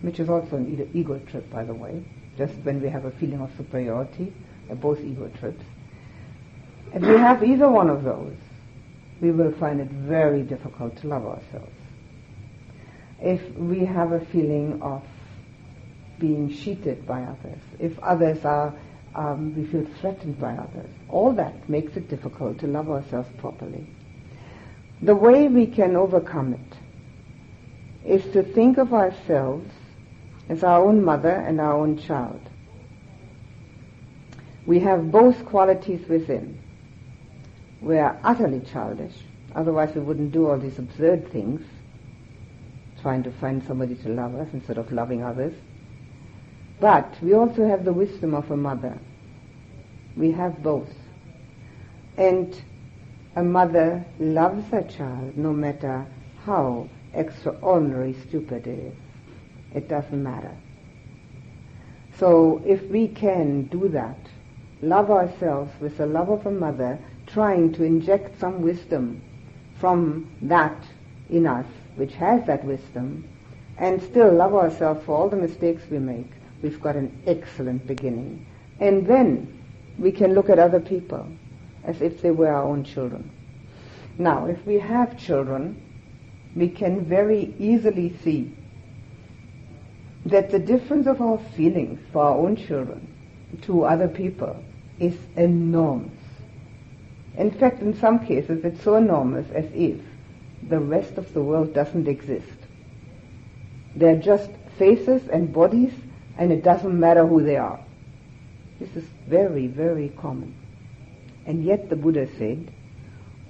[0.00, 2.04] which is also an ego trip, by the way,
[2.38, 4.32] just when we have a feeling of superiority,
[4.70, 5.64] both ego trips.
[6.94, 8.36] If we have either one of those,
[9.20, 11.72] we will find it very difficult to love ourselves.
[13.20, 15.02] If we have a feeling of
[16.18, 18.72] being cheated by others, if others are,
[19.14, 23.86] um, we feel threatened by others, all that makes it difficult to love ourselves properly.
[25.02, 29.70] The way we can overcome it is to think of ourselves
[30.48, 32.40] as our own mother and our own child.
[34.66, 36.57] We have both qualities within.
[37.80, 39.14] We are utterly childish,
[39.54, 41.62] otherwise we wouldn't do all these absurd things,
[43.02, 45.54] trying to find somebody to love us instead of loving others.
[46.80, 48.98] But we also have the wisdom of a mother.
[50.16, 50.92] We have both.
[52.16, 52.60] And
[53.36, 56.06] a mother loves her child no matter
[56.44, 58.94] how extraordinarily stupid it is.
[59.74, 60.54] It doesn't matter.
[62.18, 64.18] So if we can do that,
[64.82, 66.98] love ourselves with the love of a mother,
[67.28, 69.22] trying to inject some wisdom
[69.78, 70.82] from that
[71.30, 71.66] in us,
[71.96, 73.28] which has that wisdom,
[73.76, 76.30] and still love ourselves for all the mistakes we make,
[76.62, 78.44] we've got an excellent beginning.
[78.80, 79.62] And then
[79.98, 81.26] we can look at other people
[81.84, 83.30] as if they were our own children.
[84.18, 85.80] Now, if we have children,
[86.56, 88.54] we can very easily see
[90.26, 93.06] that the difference of our feelings for our own children
[93.62, 94.62] to other people
[94.98, 96.17] is enormous.
[97.38, 100.00] In fact, in some cases, it's so enormous as if
[100.68, 102.58] the rest of the world doesn't exist.
[103.94, 105.92] They're just faces and bodies,
[106.36, 107.78] and it doesn't matter who they are.
[108.80, 110.52] This is very, very common.
[111.46, 112.72] And yet the Buddha said,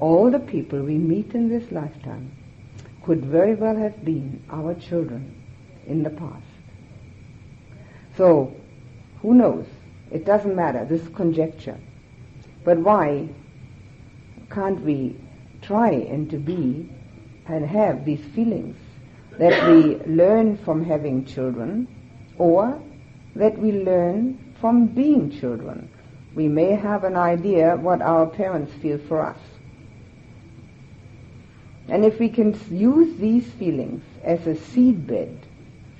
[0.00, 2.30] all the people we meet in this lifetime
[3.02, 5.34] could very well have been our children
[5.86, 6.44] in the past.
[8.18, 8.54] So,
[9.22, 9.66] who knows?
[10.10, 11.78] It doesn't matter, this conjecture.
[12.64, 13.28] But why
[14.50, 15.16] can't we
[15.62, 16.90] try and to be
[17.46, 18.76] and have these feelings
[19.38, 21.86] that we learn from having children
[22.36, 22.80] or
[23.34, 25.90] that we learn from being children?
[26.34, 29.38] We may have an idea what our parents feel for us.
[31.88, 35.36] And if we can use these feelings as a seedbed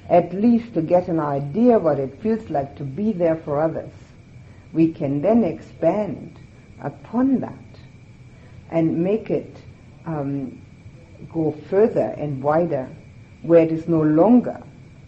[0.09, 3.93] at least to get an idea what it feels like to be there for others,
[4.73, 6.39] we can then expand
[6.81, 7.68] upon that
[8.71, 9.57] and make it
[10.07, 10.61] um,
[11.33, 12.89] go further and wider
[13.43, 14.63] where it is no longer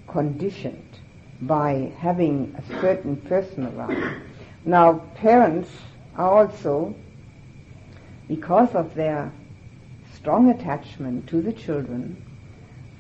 [0.09, 0.99] conditioned
[1.43, 4.23] by having a certain person around.
[4.65, 5.71] Now, parents
[6.17, 6.95] are also,
[8.29, 9.33] because of their
[10.15, 12.23] strong attachment to the children,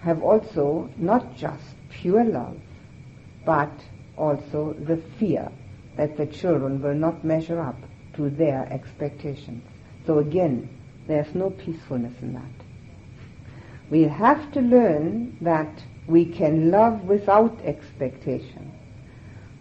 [0.02, 2.56] have also not just pure love,
[3.44, 3.70] but
[4.16, 5.50] also the fear
[5.96, 7.76] that the children will not measure up
[8.14, 9.62] to their expectations.
[10.06, 10.68] So again,
[11.06, 12.42] there's no peacefulness in that.
[13.90, 18.72] We have to learn that we can love without expectation.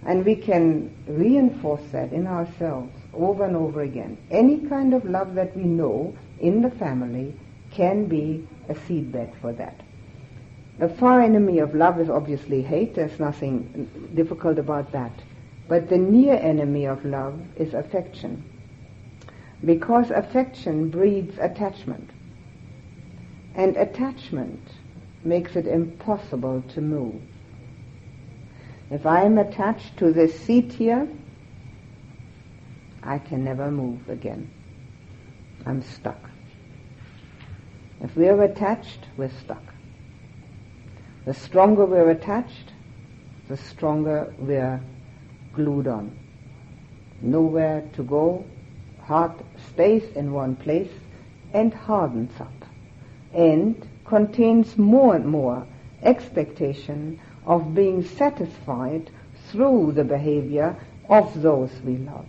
[0.06, 4.18] And we can reinforce that in ourselves over and over again.
[4.32, 7.36] Any kind of love that we know in the family
[7.72, 9.82] can be a seedbed for that.
[10.80, 12.96] The far enemy of love is obviously hate.
[12.96, 15.12] There's nothing difficult about that.
[15.68, 18.49] But the near enemy of love is affection.
[19.64, 22.10] Because affection breeds attachment.
[23.56, 24.62] And attachment
[25.24, 27.22] makes it impossible to move.
[28.90, 31.08] If I am attached to this seat here,
[33.04, 34.50] I can never move again.
[35.66, 36.20] I'm stuck.
[38.02, 39.64] If we're attached, we're stuck.
[41.26, 42.74] The stronger we're attached,
[43.50, 44.82] the stronger we're
[45.54, 46.18] glued on.
[47.22, 48.46] Nowhere to go,
[49.02, 49.40] heart
[49.80, 50.92] stays in one place
[51.54, 52.66] and hardens up
[53.34, 55.66] and contains more and more
[56.04, 59.10] expectation of being satisfied
[59.48, 60.76] through the behavior
[61.08, 62.26] of those we love.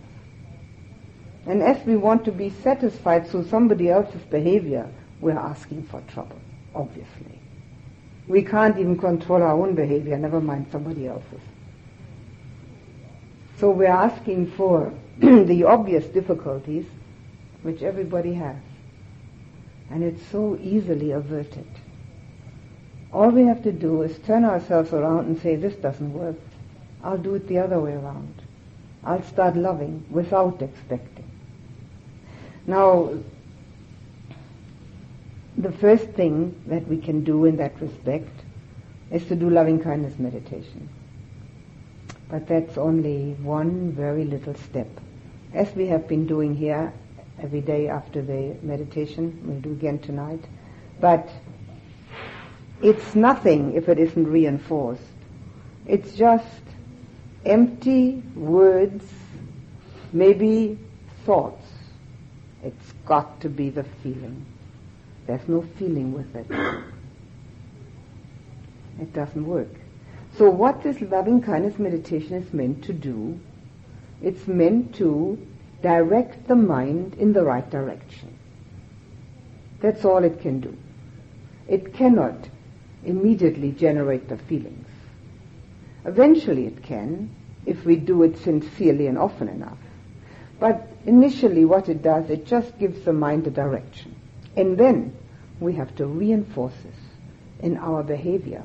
[1.45, 4.87] And as we want to be satisfied through somebody else's behavior,
[5.19, 6.39] we're asking for trouble,
[6.73, 7.37] obviously.
[8.29, 11.41] We can't even control our own behavior, never mind somebody else's.
[13.57, 16.85] So we're asking for the obvious difficulties
[17.63, 18.57] which everybody has.
[19.89, 21.67] And it's so easily averted.
[23.13, 26.37] All we have to do is turn ourselves around and say, this doesn't work.
[27.03, 28.41] I'll do it the other way around.
[29.03, 31.29] I'll start loving without expecting.
[32.67, 33.13] Now,
[35.57, 38.29] the first thing that we can do in that respect
[39.11, 40.87] is to do loving kindness meditation.
[42.29, 44.87] But that's only one very little step.
[45.53, 46.93] As we have been doing here
[47.39, 50.43] every day after the meditation, we'll do again tonight.
[50.99, 51.29] But
[52.81, 55.01] it's nothing if it isn't reinforced.
[55.85, 56.45] It's just
[57.45, 59.03] empty words,
[60.13, 60.79] maybe
[61.25, 61.67] thoughts.
[62.63, 64.45] It's got to be the feeling.
[65.27, 66.47] There's no feeling with it.
[68.99, 69.69] It doesn't work.
[70.37, 73.39] So what this loving kindness meditation is meant to do,
[74.21, 75.37] it's meant to
[75.81, 78.37] direct the mind in the right direction.
[79.81, 80.77] That's all it can do.
[81.67, 82.49] It cannot
[83.03, 84.87] immediately generate the feelings.
[86.05, 87.29] Eventually it can,
[87.65, 89.77] if we do it sincerely and often enough.
[90.59, 94.15] But initially what it does, it just gives the mind a direction.
[94.55, 95.15] And then
[95.59, 96.95] we have to reinforce this
[97.61, 98.63] in our behavior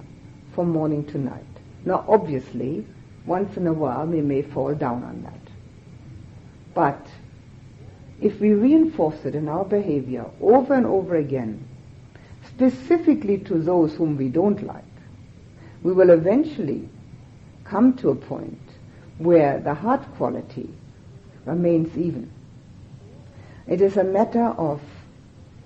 [0.54, 1.44] from morning to night.
[1.84, 2.86] Now obviously,
[3.24, 5.45] once in a while we may fall down on that.
[6.76, 7.06] But
[8.20, 11.66] if we reinforce it in our behavior over and over again,
[12.46, 14.84] specifically to those whom we don't like,
[15.82, 16.86] we will eventually
[17.64, 18.60] come to a point
[19.16, 20.68] where the heart quality
[21.46, 22.30] remains even.
[23.66, 24.82] It is a matter of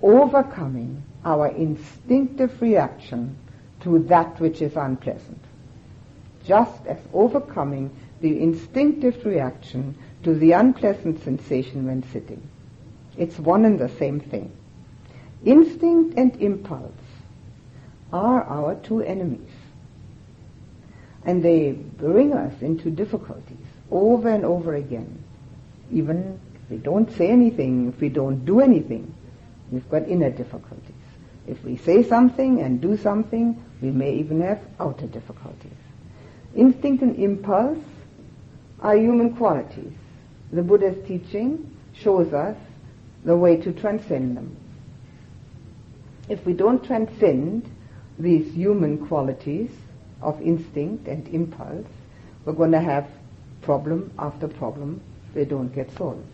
[0.03, 3.37] overcoming our instinctive reaction
[3.81, 5.43] to that which is unpleasant.
[6.45, 7.91] Just as overcoming
[8.21, 12.43] the instinctive reaction to the unpleasant sensation when sitting.
[13.17, 14.53] It's one and the same thing.
[15.45, 16.93] Instinct and impulse
[18.13, 19.51] are our two enemies.
[21.25, 23.57] And they bring us into difficulties
[23.91, 25.23] over and over again.
[25.93, 29.15] Even if we don't say anything, if we don't do anything,
[29.71, 30.95] we've got inner difficulties.
[31.47, 35.73] If we say something and do something, we may even have outer difficulties.
[36.55, 37.79] Instinct and impulse
[38.81, 39.93] are human qualities.
[40.53, 42.57] The Buddha's teaching shows us
[43.25, 44.57] the way to transcend them.
[46.29, 47.69] If we don't transcend
[48.19, 49.71] these human qualities
[50.23, 51.87] of instinct and impulse,
[52.45, 53.09] we're going to have
[53.63, 55.01] problem after problem.
[55.35, 56.25] They don't get solved.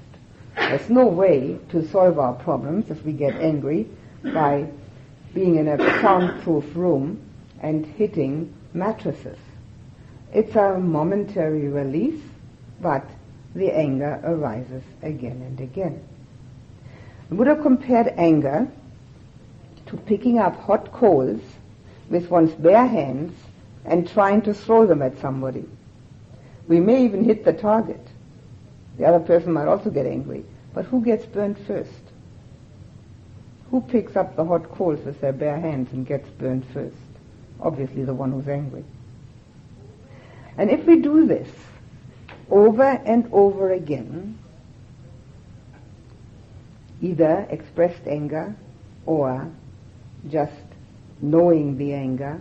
[0.54, 3.86] There's no way to solve our problems if we get angry
[4.22, 4.68] by
[5.34, 7.20] being in a soundproof room
[7.60, 9.38] and hitting mattresses.
[10.32, 12.22] It's a momentary release,
[12.80, 13.04] but
[13.56, 16.06] the anger arises again and again.
[17.30, 18.68] The Buddha compared anger
[19.86, 21.40] to picking up hot coals
[22.10, 23.36] with one's bare hands
[23.84, 25.64] and trying to throw them at somebody.
[26.68, 28.04] We may even hit the target.
[28.98, 30.44] The other person might also get angry.
[30.74, 31.90] But who gets burned first?
[33.70, 36.96] Who picks up the hot coals with their bare hands and gets burned first?
[37.60, 38.84] Obviously the one who's angry.
[40.58, 41.48] And if we do this
[42.50, 44.38] over and over again,
[47.00, 48.54] either expressed anger
[49.04, 49.50] or
[50.30, 50.52] just
[51.20, 52.40] knowing the anger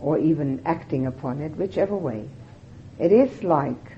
[0.00, 2.28] or even acting upon it, whichever way.
[2.98, 3.92] It is like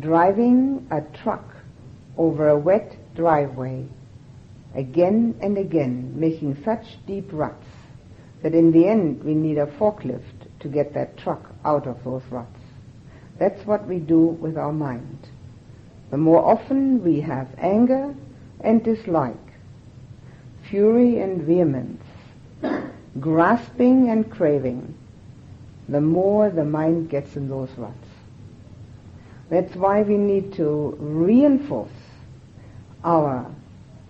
[0.00, 1.44] driving a truck
[2.16, 3.86] over a wet driveway
[4.74, 7.66] again and again, making such deep ruts
[8.42, 12.22] that in the end we need a forklift to get that truck out of those
[12.30, 12.63] ruts.
[13.38, 15.28] That's what we do with our mind.
[16.10, 18.14] The more often we have anger
[18.60, 19.36] and dislike,
[20.70, 22.04] fury and vehemence,
[23.20, 24.94] grasping and craving,
[25.88, 28.08] the more the mind gets in those ruts.
[29.50, 31.90] That's why we need to reinforce
[33.04, 33.46] our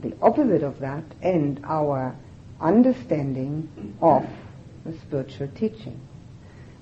[0.05, 2.15] the opposite of that and our
[2.61, 4.27] understanding of
[4.85, 5.99] the spiritual teaching.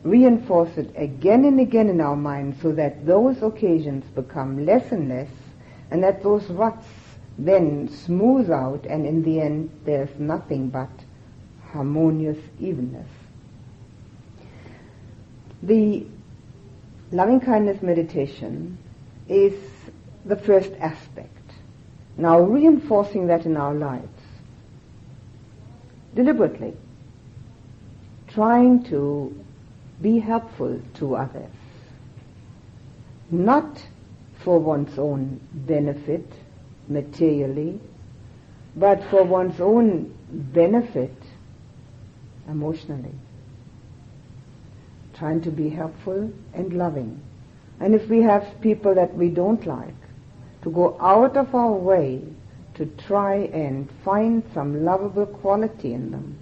[0.05, 5.09] Reinforce it again and again in our minds so that those occasions become less and
[5.09, 5.31] less
[5.91, 6.87] and that those ruts
[7.39, 10.91] then smooth out and in the end there's nothing but
[11.71, 13.09] harmonious evenness.
[15.63, 16.05] The
[17.13, 18.79] loving kindness meditation
[19.29, 19.55] is
[20.25, 21.29] the first aspect.
[22.17, 24.21] Now reinforcing that in our lives,
[26.15, 26.75] deliberately,
[28.29, 29.42] trying to
[30.03, 31.51] be helpful to others,
[33.31, 33.87] not
[34.45, 36.27] for one's own benefit
[36.89, 37.81] materially,
[38.77, 41.15] but for one's own benefit
[42.49, 43.15] emotionally.
[45.15, 47.21] Trying to be helpful and loving.
[47.81, 49.95] And if we have people that we don't like,
[50.63, 52.23] to go out of our way
[52.75, 56.39] to try and find some lovable quality in them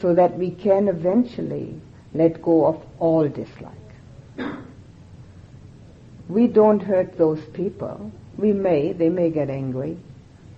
[0.00, 1.80] so that we can eventually
[2.14, 3.72] let go of all dislike.
[6.28, 8.12] We don't hurt those people.
[8.36, 9.98] We may, they may get angry.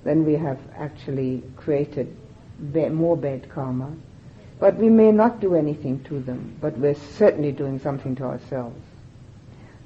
[0.04, 2.14] Then we have actually created
[2.92, 3.92] more bad karma.
[4.60, 8.80] But we may not do anything to them, but we're certainly doing something to ourselves.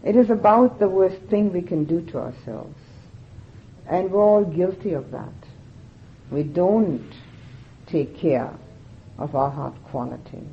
[0.04, 2.78] It is about the worst thing we can do to ourselves.
[3.86, 5.32] And we're all guilty of that.
[6.30, 7.10] We don't
[7.86, 8.52] take care
[9.18, 10.46] of our heart quality.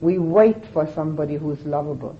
[0.00, 2.16] We wait for somebody who's lovable.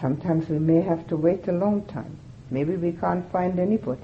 [0.00, 2.18] Sometimes we may have to wait a long time.
[2.50, 4.02] Maybe we can't find anybody.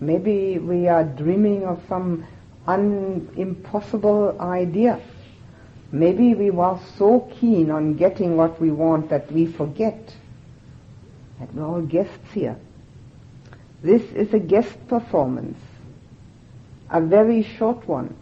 [0.00, 2.26] Maybe we are dreaming of some
[2.66, 5.00] un- impossible idea.
[5.92, 10.16] Maybe we were so keen on getting what we want that we forget
[11.38, 12.56] that we're all guests here.
[13.82, 15.58] This is a guest performance,
[16.90, 18.16] a very short one.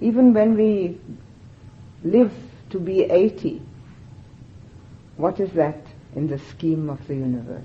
[0.00, 0.98] Even when we
[2.04, 2.32] live
[2.70, 3.60] to be 80,
[5.16, 5.80] what is that
[6.14, 7.64] in the scheme of the universe?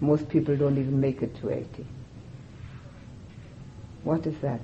[0.00, 1.86] Most people don't even make it to 80.
[4.02, 4.60] What is that?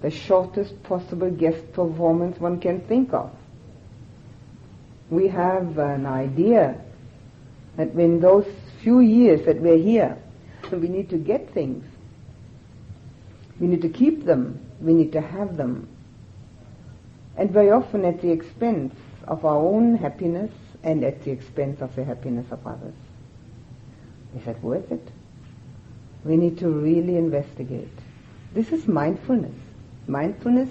[0.00, 3.30] The shortest possible guest performance one can think of.
[5.10, 6.80] We have an idea
[7.76, 8.46] that in those
[8.80, 10.16] few years that we're here,
[10.72, 11.84] we need to get things.
[13.60, 14.63] We need to keep them.
[14.84, 15.88] We need to have them.
[17.36, 18.94] And very often at the expense
[19.26, 20.52] of our own happiness
[20.82, 22.94] and at the expense of the happiness of others.
[24.36, 25.08] Is that worth it?
[26.22, 27.98] We need to really investigate.
[28.52, 29.56] This is mindfulness.
[30.06, 30.70] Mindfulness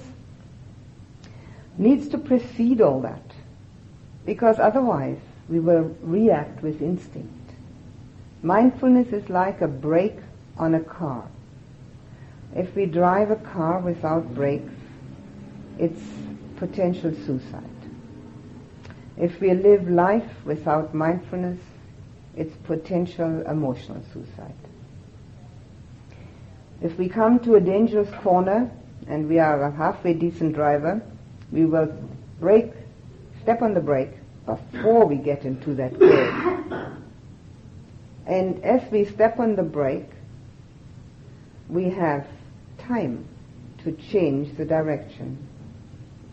[1.78, 3.24] needs to precede all that
[4.26, 5.18] because otherwise
[5.50, 7.30] we will react with instinct.
[8.44, 10.20] Mindfulness is like a brake
[10.58, 11.28] on a car.
[12.56, 14.74] If we drive a car without brakes,
[15.80, 16.02] it's
[16.58, 17.64] potential suicide.
[19.18, 21.60] If we live life without mindfulness,
[22.36, 24.54] it's potential emotional suicide.
[26.82, 28.70] If we come to a dangerous corner
[29.08, 31.02] and we are a halfway decent driver,
[31.52, 31.94] we will
[32.40, 32.72] brake,
[33.42, 34.12] step on the brake
[34.46, 36.94] before we get into that curve.
[38.26, 40.10] And as we step on the brake,
[41.70, 42.28] we have
[42.88, 43.26] time
[43.84, 45.38] to change the direction,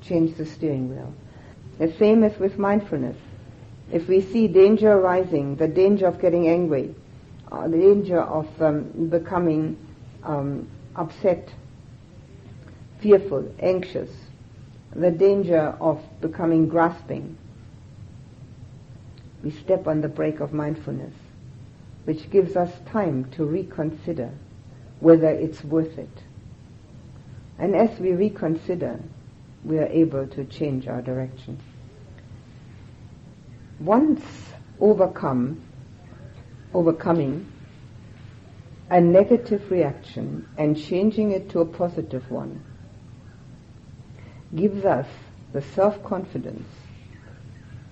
[0.02, 1.12] change the steering wheel.
[1.78, 3.16] The same as with mindfulness.
[3.92, 6.94] If we see danger arising, the danger of getting angry,
[7.50, 9.76] uh, the danger of um, becoming
[10.22, 11.48] um, upset,
[13.00, 14.10] fearful, anxious,
[14.94, 17.36] the danger of becoming grasping,
[19.42, 21.14] we step on the brake of mindfulness,
[22.04, 24.30] which gives us time to reconsider
[25.00, 26.10] whether it's worth it.
[27.60, 28.98] And as we reconsider,
[29.64, 31.60] we are able to change our direction
[33.80, 34.22] once
[34.78, 35.62] overcome,
[36.74, 37.50] overcoming
[38.90, 42.62] a negative reaction and changing it to a positive one
[44.54, 45.06] gives us
[45.52, 46.68] the self-confidence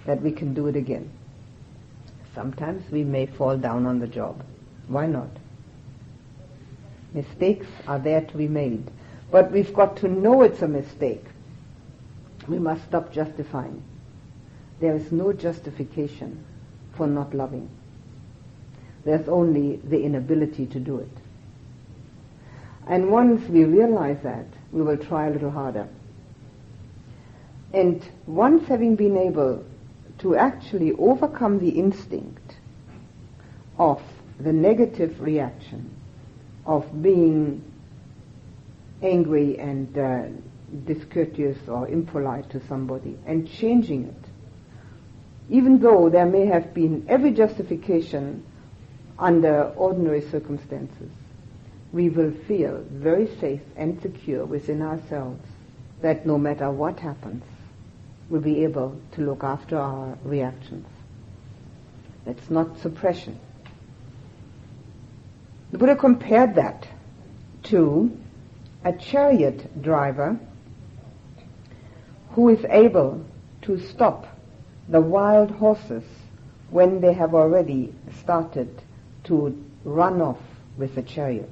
[0.05, 1.11] that we can do it again.
[2.35, 4.45] Sometimes we may fall down on the job.
[4.89, 5.31] Why not?
[7.15, 8.91] Mistakes are there to be made.
[9.31, 11.25] But we've got to know it's a mistake.
[12.47, 13.83] We must stop justifying.
[14.81, 16.45] There is no justification
[16.97, 17.69] for not loving.
[19.05, 21.11] There's only the inability to do it.
[22.87, 25.89] And once we realize that, we will try a little harder.
[27.75, 29.65] And once having been able
[30.21, 32.57] to actually overcome the instinct
[33.79, 34.03] of
[34.41, 35.91] the negative reaction
[36.65, 37.63] of being
[39.03, 40.23] angry and uh,
[40.85, 44.25] discourteous or impolite to somebody and changing it.
[45.51, 48.45] Even though there may have been every justification
[49.19, 51.11] under ordinary circumstances,
[51.93, 55.43] we will feel very safe and secure within ourselves
[56.03, 57.43] that no matter what happens,
[58.29, 60.87] we'll be able to look after our reactions.
[62.27, 63.41] It's not suppression.
[65.71, 66.87] The Buddha compared that
[67.65, 68.17] to
[68.85, 70.39] a chariot driver
[72.31, 73.25] who is able
[73.63, 74.27] to stop
[74.89, 76.05] the wild horses
[76.71, 78.83] when they have already started
[79.25, 80.39] to run off
[80.77, 81.51] with the chariot.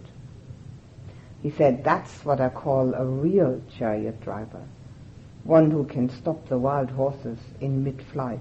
[1.42, 4.62] He said, that's what I call a real chariot driver,
[5.44, 8.40] one who can stop the wild horses in mid-flight.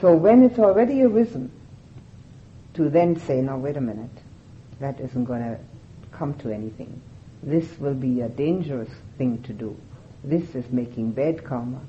[0.00, 1.50] So when it's already arisen,
[2.74, 4.10] to then say, now wait a minute,
[4.78, 5.58] that isn't going to
[6.12, 7.00] come to anything.
[7.42, 9.76] This will be a dangerous thing to do.
[10.22, 11.80] This is making bad karma.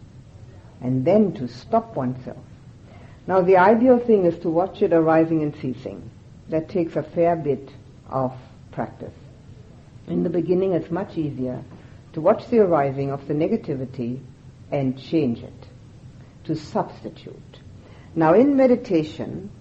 [0.82, 2.44] And then to stop oneself.
[3.28, 6.10] Now the ideal thing is to watch it arising and ceasing.
[6.49, 7.69] That takes a fair bit
[8.10, 8.34] of
[8.72, 9.14] practice.
[10.07, 11.64] In the beginning it's much easier
[12.14, 14.19] to watch the arising of the negativity
[14.72, 15.68] and change it,
[16.45, 17.60] to substitute.
[18.15, 19.52] Now in meditation,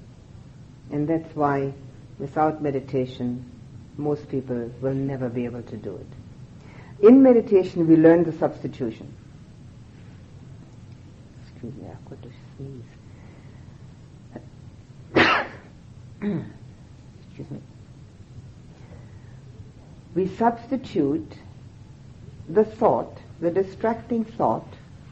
[0.91, 1.75] and that's why
[2.19, 3.45] without meditation
[4.01, 7.07] most people will never be able to do it.
[7.07, 9.13] In meditation, we learn the substitution.
[11.43, 12.85] Excuse me, I've got to sneeze.
[17.29, 17.61] Excuse me.
[20.15, 21.33] We substitute
[22.49, 24.67] the thought, the distracting thought,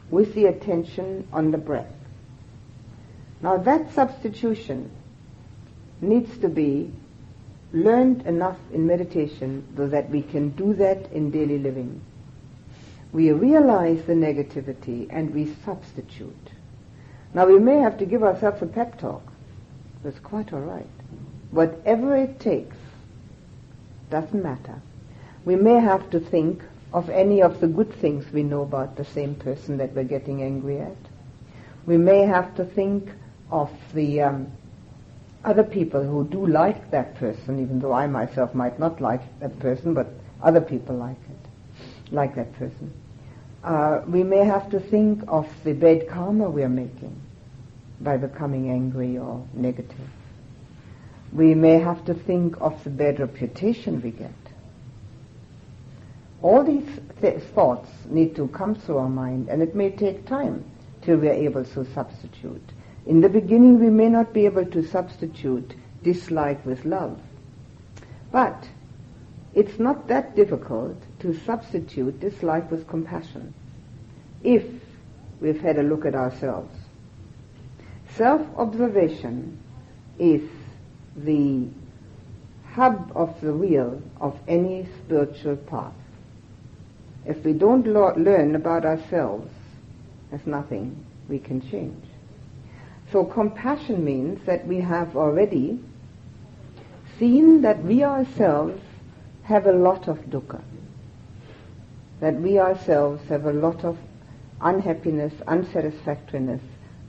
[0.09, 1.91] with the attention on the breath.
[3.41, 4.91] Now that substitution
[6.01, 6.91] needs to be
[7.71, 12.01] learned enough in meditation so that we can do that in daily living.
[13.11, 16.51] We realize the negativity and we substitute.
[17.33, 19.23] Now we may have to give ourselves a pep talk.
[20.03, 20.87] That's quite all right.
[21.51, 22.75] Whatever it takes,
[24.09, 24.81] doesn't matter.
[25.45, 26.63] We may have to think
[26.93, 30.41] of any of the good things we know about the same person that we're getting
[30.41, 30.97] angry at.
[31.85, 33.09] We may have to think
[33.51, 34.51] of the um,
[35.43, 39.57] other people who do like that person, even though I myself might not like that
[39.59, 40.07] person, but
[40.43, 42.93] other people like it, like that person.
[43.63, 47.15] Uh, we may have to think of the bad karma we're making
[48.01, 50.09] by becoming angry or negative.
[51.33, 54.31] We may have to think of the bad reputation we get.
[56.41, 56.87] All these
[57.21, 60.63] th- thoughts need to come through our mind, and it may take time
[61.01, 62.63] till we are able to substitute.
[63.05, 65.73] In the beginning, we may not be able to substitute
[66.03, 67.19] dislike with love.
[68.31, 68.69] But
[69.53, 73.53] it's not that difficult to substitute dislike with compassion
[74.43, 74.63] if
[75.41, 76.75] we've had a look at ourselves.
[78.15, 79.57] Self-observation
[80.17, 80.41] is
[81.15, 81.67] the
[82.71, 85.93] hub of the wheel of any spiritual path.
[87.25, 89.51] If we don't lo- learn about ourselves,
[90.29, 92.03] there's nothing we can change.
[93.11, 95.79] So compassion means that we have already
[97.17, 98.81] seen that we ourselves
[99.43, 100.61] have a lot of dukkha.
[102.19, 103.97] That we ourselves have a lot of
[104.61, 106.61] unhappiness, unsatisfactoriness,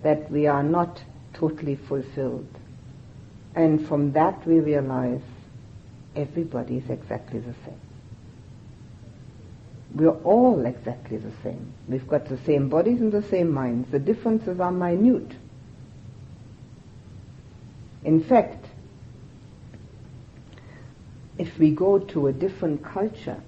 [0.03, 1.03] that we are not
[1.35, 2.49] totally fulfilled.
[3.55, 5.23] And from that we realize
[6.17, 7.81] everybody is exactly the same.
[9.95, 11.73] We're all exactly the same.
[11.89, 13.91] We've got the same bodies and the same minds.
[13.91, 15.33] The differences are minute.
[18.05, 18.67] In fact,
[21.39, 23.41] if we go to a different culture,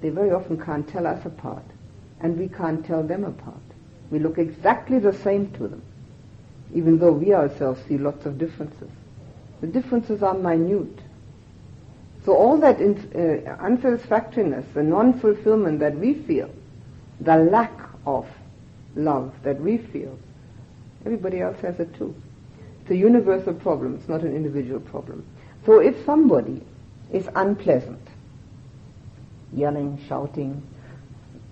[0.00, 1.64] they very often can't tell us apart,
[2.20, 3.62] and we can't tell them apart.
[4.10, 5.82] We look exactly the same to them,
[6.74, 8.90] even though we ourselves see lots of differences.
[9.60, 10.98] The differences are minute.
[12.24, 16.50] So all that in, uh, unsatisfactoriness, the non-fulfillment that we feel,
[17.20, 17.72] the lack
[18.06, 18.26] of
[18.94, 20.18] love that we feel,
[21.04, 22.14] Everybody else has it too.
[22.80, 23.94] It's a universal problem.
[23.94, 25.24] It's not an individual problem.
[25.64, 26.62] So if somebody
[27.12, 28.06] is unpleasant,
[29.52, 30.62] yelling, shouting,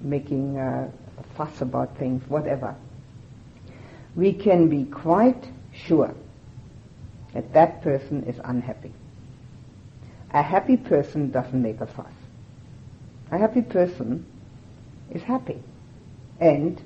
[0.00, 0.90] making a
[1.36, 2.74] fuss about things, whatever,
[4.14, 6.14] we can be quite sure
[7.32, 8.92] that that person is unhappy.
[10.32, 12.12] A happy person doesn't make a fuss.
[13.30, 14.26] A happy person
[15.10, 15.62] is happy
[16.40, 16.80] and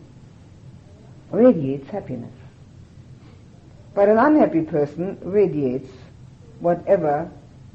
[1.30, 2.34] radiates happiness.
[3.96, 5.88] But an unhappy person radiates
[6.60, 7.30] whatever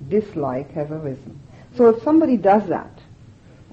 [0.08, 1.40] dislike has arisen.
[1.76, 2.92] So if somebody does that,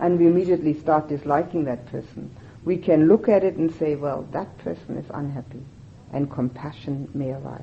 [0.00, 2.34] and we immediately start disliking that person,
[2.64, 5.62] we can look at it and say, well, that person is unhappy,
[6.10, 7.60] and compassion may arise.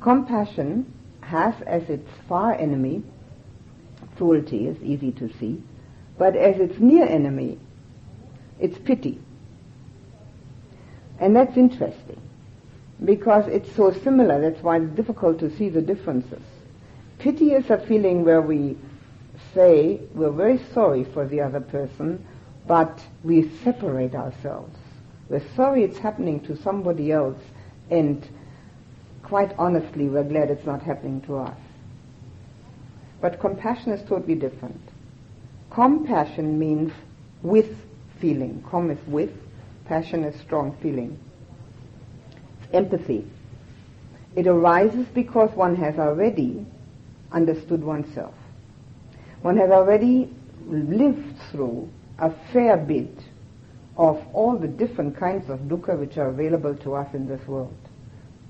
[0.00, 0.90] Compassion
[1.20, 3.02] has as its far enemy
[4.16, 5.62] cruelty, is easy to see,
[6.16, 7.58] but as its near enemy,
[8.58, 9.20] it's pity.
[11.18, 12.22] And that's interesting
[13.04, 16.42] because it's so similar, that's why it's difficult to see the differences.
[17.18, 18.76] Pity is a feeling where we
[19.54, 22.24] say we're very sorry for the other person,
[22.66, 24.76] but we separate ourselves.
[25.28, 27.40] We're sorry it's happening to somebody else,
[27.90, 28.26] and
[29.22, 31.58] quite honestly, we're glad it's not happening to us.
[33.20, 34.80] But compassion is totally different.
[35.70, 36.92] Compassion means
[37.42, 37.74] with
[38.20, 38.62] feeling.
[38.68, 39.32] Com is with,
[39.86, 41.18] passion is strong feeling.
[42.72, 43.26] Empathy.
[44.36, 46.66] It arises because one has already
[47.30, 48.34] understood oneself.
[49.42, 50.30] One has already
[50.66, 51.88] lived through
[52.18, 53.16] a fair bit
[53.96, 57.76] of all the different kinds of dukkha which are available to us in this world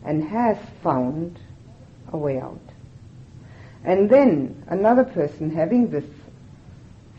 [0.04, 1.38] and has found
[2.12, 2.60] a way out.
[3.84, 6.04] And then another person having this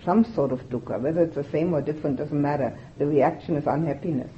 [0.04, 2.78] some sort of dukkha, whether it's the same or different doesn't matter.
[2.98, 4.32] The reaction is unhappiness.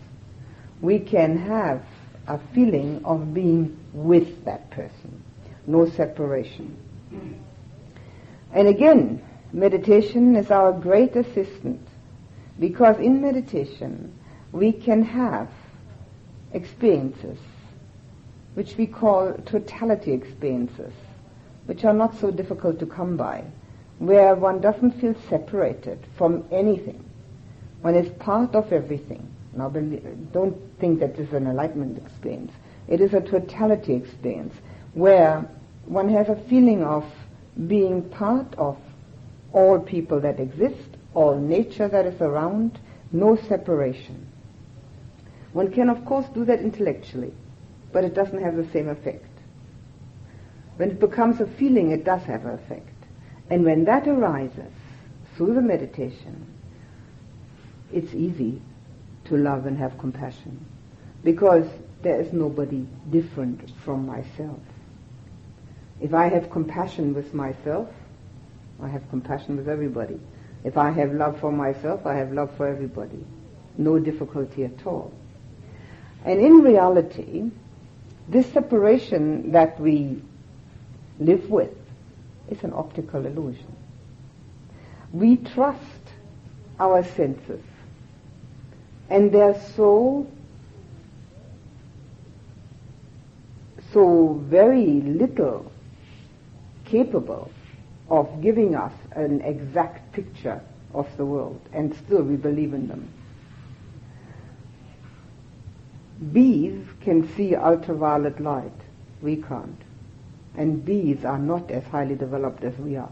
[0.82, 1.84] We can have
[2.28, 5.24] a feeling of being with that person,
[5.66, 6.76] no separation.
[8.54, 9.22] And again,
[9.54, 11.86] meditation is our great assistant
[12.60, 14.14] because in meditation
[14.52, 15.50] we can have
[16.54, 17.38] experiences
[18.58, 20.92] which we call totality experiences,
[21.68, 23.44] which are not so difficult to come by,
[24.00, 27.06] where one doesn't feel separated from anything.
[27.82, 29.32] One is part of everything.
[29.58, 32.52] Now, don't think that this is an enlightenment experience.
[32.88, 34.54] It is a totality experience
[34.94, 35.50] where
[35.86, 37.04] one has a feeling of
[37.68, 38.78] being part of
[39.54, 42.78] all people that exist, all nature that is around,
[43.12, 44.28] no separation.
[45.54, 47.34] One can, of course, do that intellectually,
[47.92, 49.26] but it doesn't have the same effect.
[50.76, 52.94] When it becomes a feeling, it does have an effect.
[53.50, 54.72] And when that arises
[55.36, 56.46] through the meditation,
[57.92, 58.62] it's easy
[59.28, 60.66] to love and have compassion
[61.24, 61.68] because
[62.02, 64.60] there is nobody different from myself.
[66.00, 67.90] If I have compassion with myself,
[68.82, 70.20] I have compassion with everybody.
[70.64, 73.26] If I have love for myself, I have love for everybody.
[73.78, 75.12] No difficulty at all.
[76.24, 77.50] And in reality,
[78.28, 80.22] this separation that we
[81.20, 81.76] live with
[82.50, 83.76] is an optical illusion.
[85.12, 85.82] We trust
[86.80, 87.64] our senses
[89.10, 90.28] and they're so
[93.94, 95.72] so very little
[96.86, 97.52] capable
[98.10, 100.62] of giving us an exact picture
[100.94, 103.08] of the world, and still we believe in them.
[106.34, 108.72] Bees can see ultraviolet light.
[109.22, 109.82] We can't.
[110.56, 113.12] And bees are not as highly developed as we are.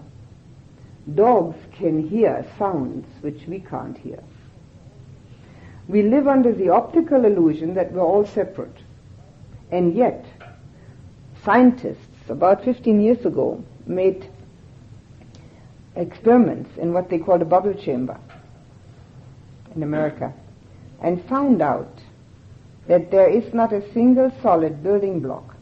[1.14, 4.24] Dogs can hear sounds which we can't hear.
[5.88, 8.78] We live under the optical illusion that we're all separate.
[9.72, 10.26] And yet,
[11.44, 14.28] scientists about 15 years ago made
[15.96, 18.20] experiments in what they called a bubble chamber
[19.76, 20.34] in America
[21.02, 22.00] and found out
[22.88, 25.56] that there is not a single solid building block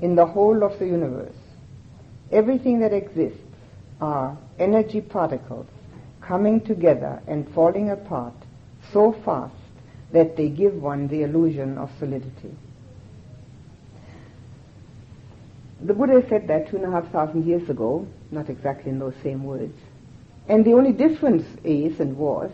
[0.00, 1.34] in the whole of the universe.
[2.32, 3.38] Everything that exists
[4.00, 5.66] are energy particles
[6.20, 8.34] coming together and falling apart
[8.92, 9.59] so fast
[10.12, 12.54] that they give one the illusion of solidity.
[15.82, 19.14] The Buddha said that two and a half thousand years ago, not exactly in those
[19.22, 19.78] same words.
[20.48, 22.50] And the only difference is and was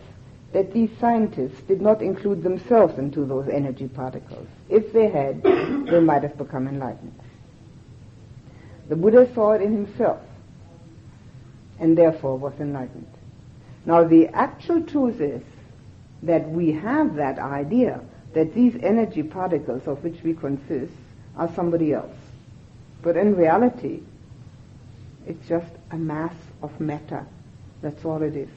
[0.53, 4.47] that these scientists did not include themselves into those energy particles.
[4.69, 7.19] If they had, they might have become enlightened.
[8.87, 10.21] The Buddha saw it in himself
[11.79, 13.07] and therefore was enlightened.
[13.85, 15.41] Now the actual truth is
[16.23, 18.01] that we have that idea
[18.33, 20.93] that these energy particles of which we consist
[21.35, 22.15] are somebody else.
[23.01, 24.01] But in reality,
[25.25, 27.25] it's just a mass of matter.
[27.81, 28.49] That's all it is.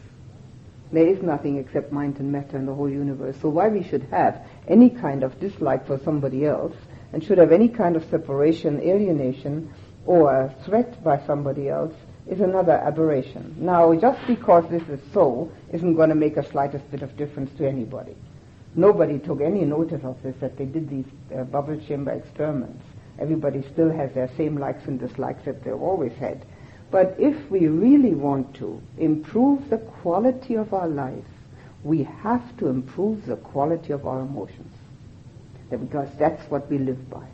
[0.92, 3.36] There is nothing except mind and matter in the whole universe.
[3.40, 6.74] So why we should have any kind of dislike for somebody else
[7.12, 9.72] and should have any kind of separation, alienation,
[10.06, 11.94] or threat by somebody else
[12.30, 13.54] is another aberration.
[13.58, 17.50] Now, just because this is so isn't going to make a slightest bit of difference
[17.58, 18.16] to anybody.
[18.74, 22.82] Nobody took any notice of this, that they did these uh, bubble chamber experiments
[23.20, 26.44] Everybody still has their same likes and dislikes that they've always had.
[26.90, 31.24] But if we really want to improve the quality of our life,
[31.84, 34.72] we have to improve the quality of our emotions.
[35.70, 37.26] Because that's what we live by.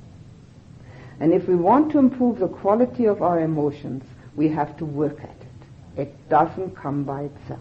[1.20, 4.04] And if we want to improve the quality of our emotions,
[4.36, 6.00] we have to work at it.
[6.02, 7.60] It doesn't come by itself.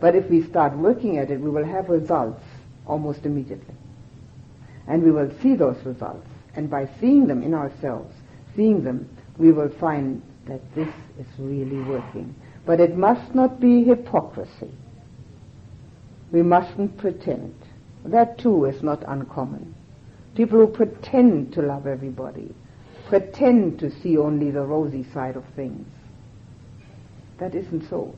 [0.00, 2.42] But if we start working at it, we will have results
[2.86, 3.74] almost immediately.
[4.86, 6.26] And we will see those results.
[6.56, 8.14] And by seeing them in ourselves,
[8.56, 9.08] seeing them,
[9.38, 12.34] we will find that this is really working.
[12.66, 14.70] But it must not be hypocrisy.
[16.32, 17.54] We mustn't pretend.
[18.04, 19.74] That too is not uncommon.
[20.34, 22.54] People who pretend to love everybody,
[23.08, 25.86] pretend to see only the rosy side of things.
[27.38, 28.14] That isn't so.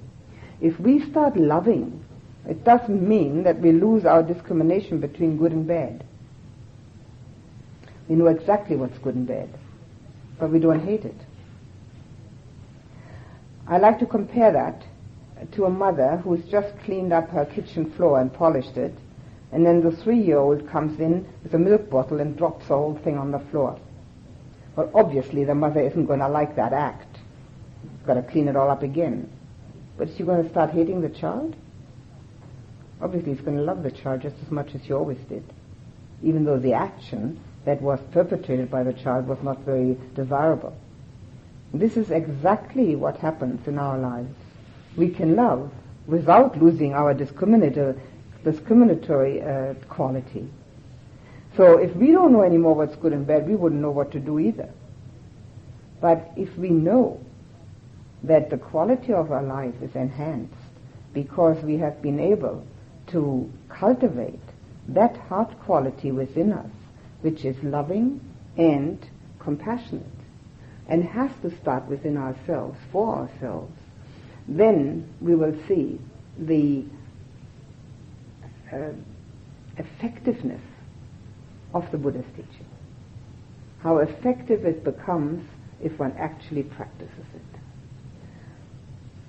[0.60, 2.04] If we start loving,
[2.48, 6.04] it doesn't mean that we lose our discrimination between good and bad.
[8.08, 9.48] We know exactly what's good and bad,
[10.38, 11.16] but we don't hate it.
[13.66, 14.84] I like to compare that
[15.52, 18.94] to a mother who's just cleaned up her kitchen floor and polished it,
[19.50, 23.18] and then the three-year-old comes in with a milk bottle and drops the whole thing
[23.18, 23.78] on the floor.
[24.76, 27.18] Well, obviously the mother isn't going to like that act.
[28.06, 29.28] Got to clean it all up again.
[29.96, 31.56] But is she going to start hating the child?
[33.00, 35.44] Obviously, he's going to love the child just as much as she always did,
[36.22, 40.76] even though the action that was perpetrated by the child was not very desirable.
[41.74, 44.34] This is exactly what happens in our lives.
[44.96, 45.70] We can love
[46.06, 48.00] without losing our discriminatory,
[48.44, 50.48] discriminatory uh, quality.
[51.56, 54.20] So if we don't know anymore what's good and bad, we wouldn't know what to
[54.20, 54.68] do either.
[56.00, 57.20] But if we know
[58.22, 60.52] that the quality of our life is enhanced
[61.14, 62.66] because we have been able
[63.08, 64.40] to cultivate
[64.88, 66.70] that heart quality within us,
[67.22, 68.20] which is loving
[68.58, 69.08] and
[69.38, 70.04] compassionate
[70.88, 73.72] and has to start within ourselves, for ourselves,
[74.46, 75.98] then we will see
[76.38, 76.84] the
[78.72, 78.90] uh,
[79.78, 80.60] effectiveness
[81.76, 82.66] of the Buddha's teaching.
[83.82, 85.46] How effective it becomes
[85.82, 87.42] if one actually practices it.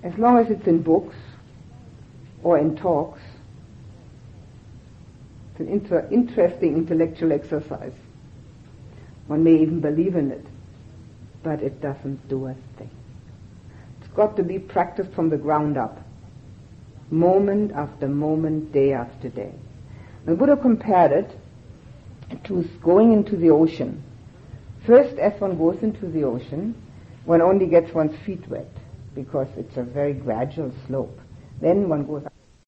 [0.03, 1.15] As long as it's in books
[2.43, 3.21] or in talks,
[5.51, 7.93] it's an inter- interesting intellectual exercise.
[9.27, 10.45] One may even believe in it
[11.47, 12.89] but it doesn't do a thing.
[14.01, 15.97] It's got to be practiced from the ground up,
[17.09, 19.53] moment after moment, day after day.
[20.25, 21.39] The Buddha compared it
[22.45, 24.03] to going into the ocean.
[24.85, 26.75] First, as one goes into the ocean,
[27.25, 28.71] one only gets one's feet wet
[29.15, 31.19] because it's a very gradual slope.
[31.59, 32.23] Then one goes